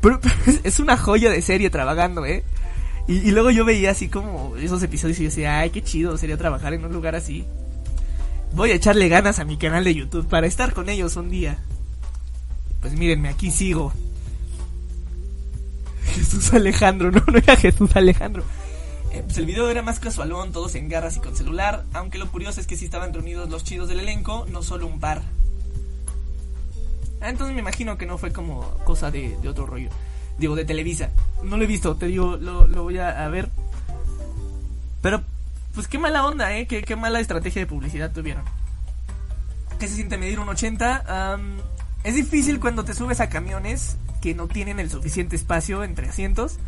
[0.00, 0.20] Pero,
[0.64, 2.44] es una joya de serie trabajando, ¿eh?
[3.06, 6.18] Y, y, luego yo veía así como esos episodios y yo decía, ay, qué chido
[6.18, 7.46] sería trabajar en un lugar así.
[8.52, 11.58] Voy a echarle ganas a mi canal de YouTube para estar con ellos un día.
[12.80, 13.92] Pues mírenme, aquí sigo.
[16.04, 18.44] Jesús Alejandro, no, no era Jesús Alejandro.
[19.12, 21.84] Eh, pues el video era más casualón, todos en garras y con celular.
[21.92, 25.00] Aunque lo curioso es que sí estaban reunidos los chidos del elenco, no solo un
[25.00, 25.22] par.
[27.20, 29.90] Ah, entonces me imagino que no fue como cosa de, otro rollo.
[30.38, 31.10] Digo, de Televisa.
[31.42, 33.48] No lo he visto, te digo, lo, lo voy a, ver.
[35.02, 35.22] Pero,
[35.74, 36.66] pues qué mala onda, ¿eh?
[36.66, 38.44] Qué, qué, mala estrategia de publicidad tuvieron.
[39.80, 41.36] ¿Qué se siente medir un 80?
[41.36, 41.58] Um,
[42.04, 46.58] es difícil cuando te subes a camiones que no tienen el suficiente espacio entre asientos.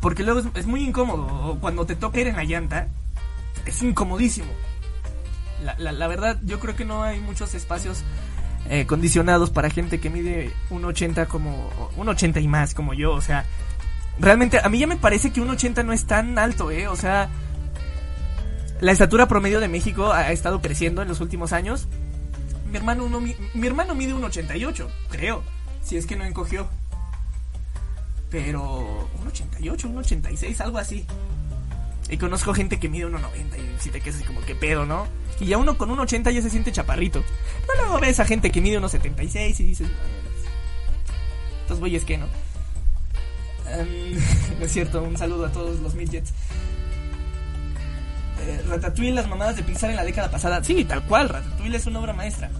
[0.00, 1.58] Porque luego es, muy incómodo.
[1.60, 2.88] Cuando te toca ir en la llanta,
[3.66, 4.48] es incomodísimo.
[5.64, 8.04] La, la, la verdad, yo creo que no hay muchos espacios
[8.70, 13.12] eh, condicionados para gente que mide un 80 como un 80 y más como yo,
[13.12, 13.46] o sea,
[14.18, 16.94] realmente a mí ya me parece que un 80 no es tan alto, eh, o
[16.94, 17.30] sea,
[18.80, 21.88] la estatura promedio de México ha estado creciendo en los últimos años.
[22.70, 23.34] Mi hermano uno, mi,
[23.66, 25.42] hermano mide un 88, creo,
[25.82, 26.68] si es que no encogió.
[28.30, 31.06] Pero un 88, un 86, algo así.
[32.10, 33.18] Y conozco gente que mide 1.90
[33.58, 35.06] y si te quedas como que pedo, ¿no?
[35.40, 37.22] Y ya uno con 1.80 ya se siente chaparrito.
[37.66, 39.88] Pero luego ves a gente que mide 1.76 y dices,
[41.62, 42.26] estos güeyes que no.
[43.66, 46.32] Um, no es cierto, un saludo a todos los midgets.
[48.40, 50.62] Eh, Ratatouille, las mamadas de Pixar en la década pasada.
[50.62, 52.50] Sí, tal cual, Ratatouille es una obra maestra.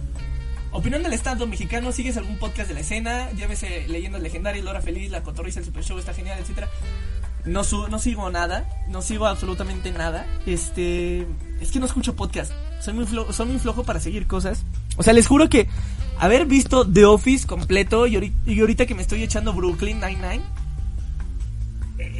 [0.70, 3.30] Opinión del Estado mexicano, ¿sigues algún podcast de la escena?
[3.32, 6.68] Llámese Leyendas Legendarias, Lora Feliz, La Cotorrisa, El Super Show, está genial, etcétera.
[7.44, 10.26] No, su no sigo nada, no sigo absolutamente nada.
[10.44, 11.26] Este,
[11.60, 12.52] es que no escucho podcast.
[12.80, 14.64] Soy muy, flojo, soy muy para seguir cosas.
[14.98, 15.68] O sea, les juro que
[16.18, 20.42] haber visto The Office completo y ahorita, y ahorita que me estoy echando Brooklyn Nine-Nine,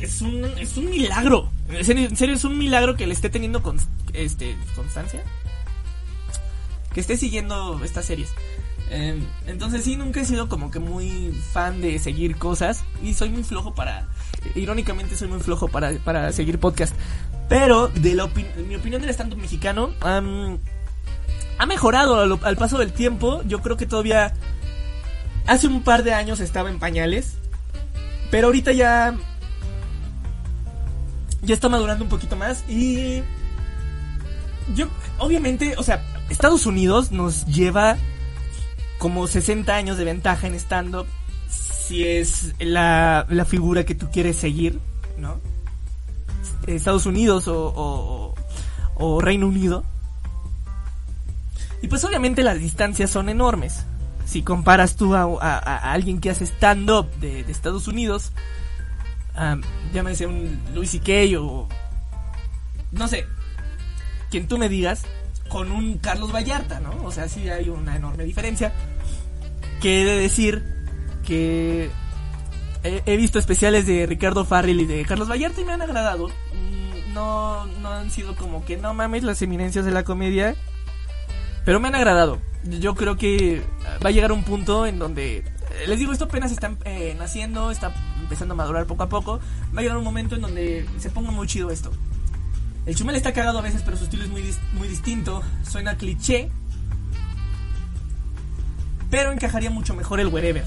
[0.01, 1.51] es un, es un milagro.
[1.71, 3.79] En serio, es un milagro que le esté teniendo con,
[4.14, 5.23] este, constancia.
[6.93, 8.33] Que esté siguiendo estas series.
[8.91, 12.85] Eh, entonces sí, nunca he sido como que muy fan de seguir cosas.
[13.03, 14.09] Y soy muy flojo para...
[14.55, 16.95] Irónicamente soy muy flojo para, para seguir podcast.
[17.49, 18.29] Pero, de la
[18.66, 23.43] mi opinión del stand-up mexicano, ha mejorado al, paso del tiempo.
[23.45, 24.35] Yo creo que todavía
[25.47, 27.35] hace un par de años estaba en pañales.
[28.31, 29.14] Pero ahorita ya...
[31.43, 32.64] Ya está madurando un poquito más.
[32.68, 33.22] Y...
[34.74, 34.86] Yo,
[35.18, 37.97] obviamente, o sea, Estados Unidos nos lleva
[38.99, 41.07] como 60 años de ventaja en stand-up.
[41.49, 44.78] Si es la, la figura que tú quieres seguir,
[45.16, 45.41] ¿no?
[46.66, 48.34] Estados Unidos o, o,
[48.97, 49.84] o, Reino Unido.
[51.80, 53.84] Y pues obviamente las distancias son enormes.
[54.26, 58.32] Si comparas tú a, a, alguien que hace stand-up de, Estados Unidos,
[59.39, 59.61] um,
[59.93, 61.41] llámese un Louis C.K.
[61.41, 61.68] o
[62.93, 63.26] no sé,
[64.30, 65.05] quien tú me digas,
[65.49, 66.91] con un Carlos Vallarta, ¿no?
[67.05, 68.72] O sea, sí hay una enorme diferencia.
[69.80, 70.64] Que he de decir
[71.24, 71.91] que
[72.82, 76.30] he, visto especiales de Ricardo Farrell y de Carlos Vallarta y me han agradado
[77.18, 80.55] no, no han sido como que no mames las eminencias de la comedia.
[81.64, 82.39] Pero me han agradado.
[82.64, 83.62] Yo creo que
[84.05, 85.45] va a llegar un punto en donde.
[85.86, 87.93] Les digo, esto apenas está eh, naciendo, está
[88.29, 89.41] empezando a madurar poco a poco.
[89.74, 91.91] Va a llegar un momento en donde se ponga muy chido esto.
[92.85, 95.43] El Chumel está cagado a veces, pero su estilo es muy, muy distinto.
[95.62, 96.51] Suena cliché.
[99.11, 100.64] Pero encajaría mucho mejor el wherever.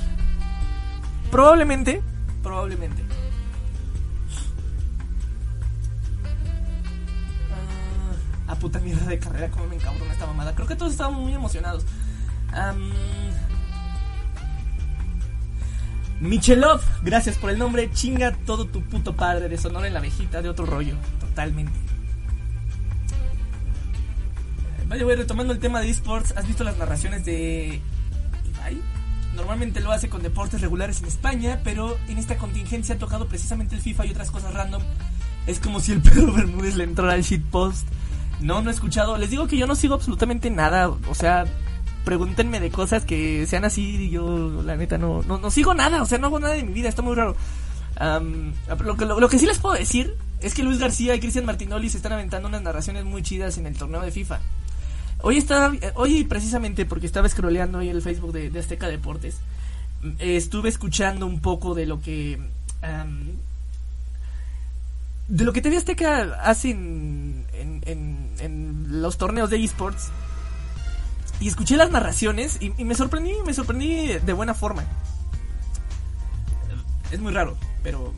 [1.30, 2.02] Probablemente.
[2.42, 3.04] Probablemente.
[8.48, 10.56] Ah, a puta mierda de carrera, como me encabrona esta mamada.
[10.56, 11.86] Creo que todos estábamos muy emocionados.
[12.54, 12.92] Am,
[16.22, 17.90] Michelov, gracias por el nombre.
[17.92, 20.96] Chinga todo tu puto padre de Sonora en la abejita de otro rollo.
[21.20, 21.74] Totalmente.
[24.80, 26.34] Eh, Vaya, voy retomando el tema de esports.
[26.38, 27.82] ¿Has visto las narraciones de
[28.54, 28.80] Ibai?
[29.36, 33.74] Normalmente lo hace con deportes regulares en España, pero en esta contingencia ha tocado precisamente
[33.74, 34.84] el FIFA y otras cosas random.
[35.48, 37.88] Es como si el Pedro Bermúdez le entrara al shitpost.
[38.42, 39.18] No, no he escuchado.
[39.18, 40.90] Les digo que yo no sigo absolutamente nada.
[40.90, 41.46] O sea,
[42.06, 46.02] pregúntenme de cosas que sean así y yo, la neta, no, no, no sigo nada.
[46.02, 46.90] O sea, no hago nada de mi vida.
[46.90, 47.36] Está muy raro.
[48.84, 51.90] Lo, que, lo, que sí les puedo decir es que Luis García y Cristian Martinoli
[51.90, 54.40] se están aventando unas narraciones muy chidas en el torneo de FIFA.
[55.24, 59.36] Hoy estaba, hoy precisamente porque estaba scrolleando hoy el Facebook de, Azteca Deportes,
[60.18, 62.40] estuve escuchando un poco de lo que
[65.28, 70.10] de lo que TV Azteca hace en, en- en los torneos de esports
[71.42, 74.86] y escuché las narraciones y, me sorprendí, me sorprendí de buena forma.
[77.12, 78.14] Es muy raro, pero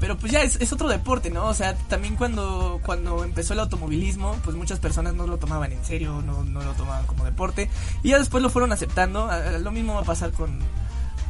[0.00, 1.46] pero pues ya es, es otro deporte, ¿no?
[1.46, 5.82] O sea, también cuando, cuando empezó el automovilismo, pues muchas personas no lo tomaban en
[5.82, 7.70] serio, no, no lo tomaban como deporte.
[8.02, 9.30] Y ya después lo fueron aceptando.
[9.60, 10.58] Lo mismo va a pasar con,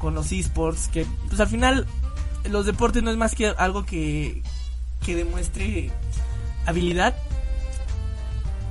[0.00, 1.86] con los esports, que pues al final
[2.50, 4.42] los deportes no es más que algo que,
[5.04, 5.92] que demuestre
[6.66, 7.14] habilidad.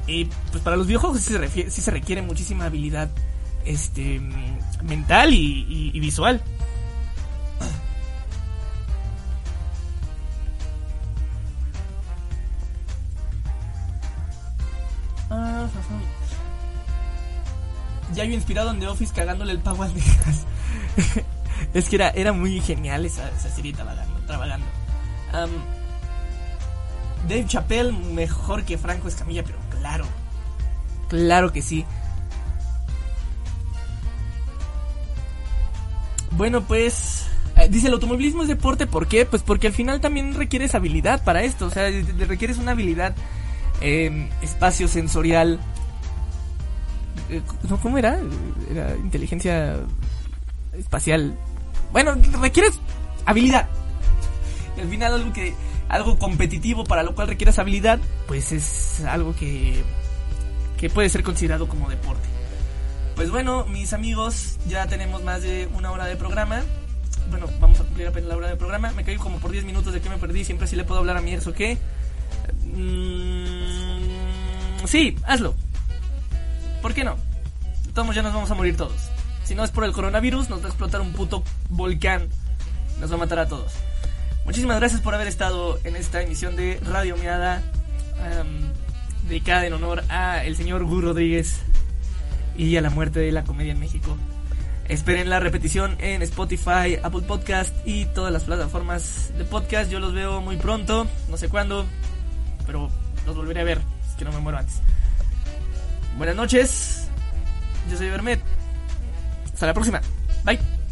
[0.08, 3.10] Y pues para los videojuegos sí se, refiere- sí se requiere muchísima habilidad
[3.66, 4.20] este
[4.84, 6.42] mental y, y- y visual.
[15.30, 15.68] Ah.
[18.14, 20.46] Ya yo inspirado en The Office cagándole el pago a Texas.
[21.74, 24.20] es que era, era muy genial esa, esa serie trabajando.
[27.28, 29.58] Dave Chappelle mejor que Franco Escamilla, pero
[31.10, 31.52] claro.
[31.52, 31.86] Que sí.
[36.32, 37.28] Bueno, pues
[37.58, 39.26] eh, dice el automovilismo es deporte, ¿por qué?
[39.26, 41.90] Pues porque al final también requieres habilidad para esto, o sea,
[42.28, 43.16] requieres una habilidad
[43.82, 45.60] eh, espacio sensorial.
[47.30, 47.42] Eh,
[47.82, 48.20] ¿Cómo era?
[48.72, 49.78] Era inteligencia
[50.78, 51.38] espacial.
[51.92, 52.80] Bueno, requieres
[53.26, 53.70] habilidad.
[54.82, 55.54] Al final algo que
[55.90, 59.84] algo competitivo para lo cual requieres habilidad, pues es algo que
[60.84, 62.28] que puede ser considerado como deporte.
[63.16, 66.62] Pues bueno, mis amigos, ya tenemos más de una hora de programa.
[67.30, 68.92] Bueno, vamos a cumplir apenas la hora de programa.
[68.92, 70.44] Me caí como por 10 minutos de que me perdí.
[70.44, 71.78] Siempre así le puedo hablar a mi Erso que.
[72.66, 74.04] Mm,
[74.86, 75.56] sí, hazlo.
[76.82, 77.16] ¿Por qué no?
[77.94, 79.10] Todos ya nos vamos a morir todos.
[79.46, 82.28] Si no es por el coronavirus, nos va a explotar un puto volcán.
[83.00, 83.72] Nos va a matar a todos.
[84.44, 87.64] Muchísimas gracias por haber estado en esta emisión de Radio Miada.
[89.28, 91.60] Dedicada en honor a el señor Gu Rodríguez
[92.58, 94.18] y a la muerte de la comedia en México.
[94.88, 99.90] Esperen la repetición en Spotify, Apple Podcast y todas las plataformas de podcast.
[99.90, 101.86] Yo los veo muy pronto, no sé cuándo,
[102.66, 102.90] pero
[103.26, 104.82] los volveré a ver, es que no me muero antes.
[106.18, 107.08] Buenas noches,
[107.90, 108.42] yo soy Bermet.
[109.46, 110.02] Hasta la próxima.
[110.44, 110.83] Bye.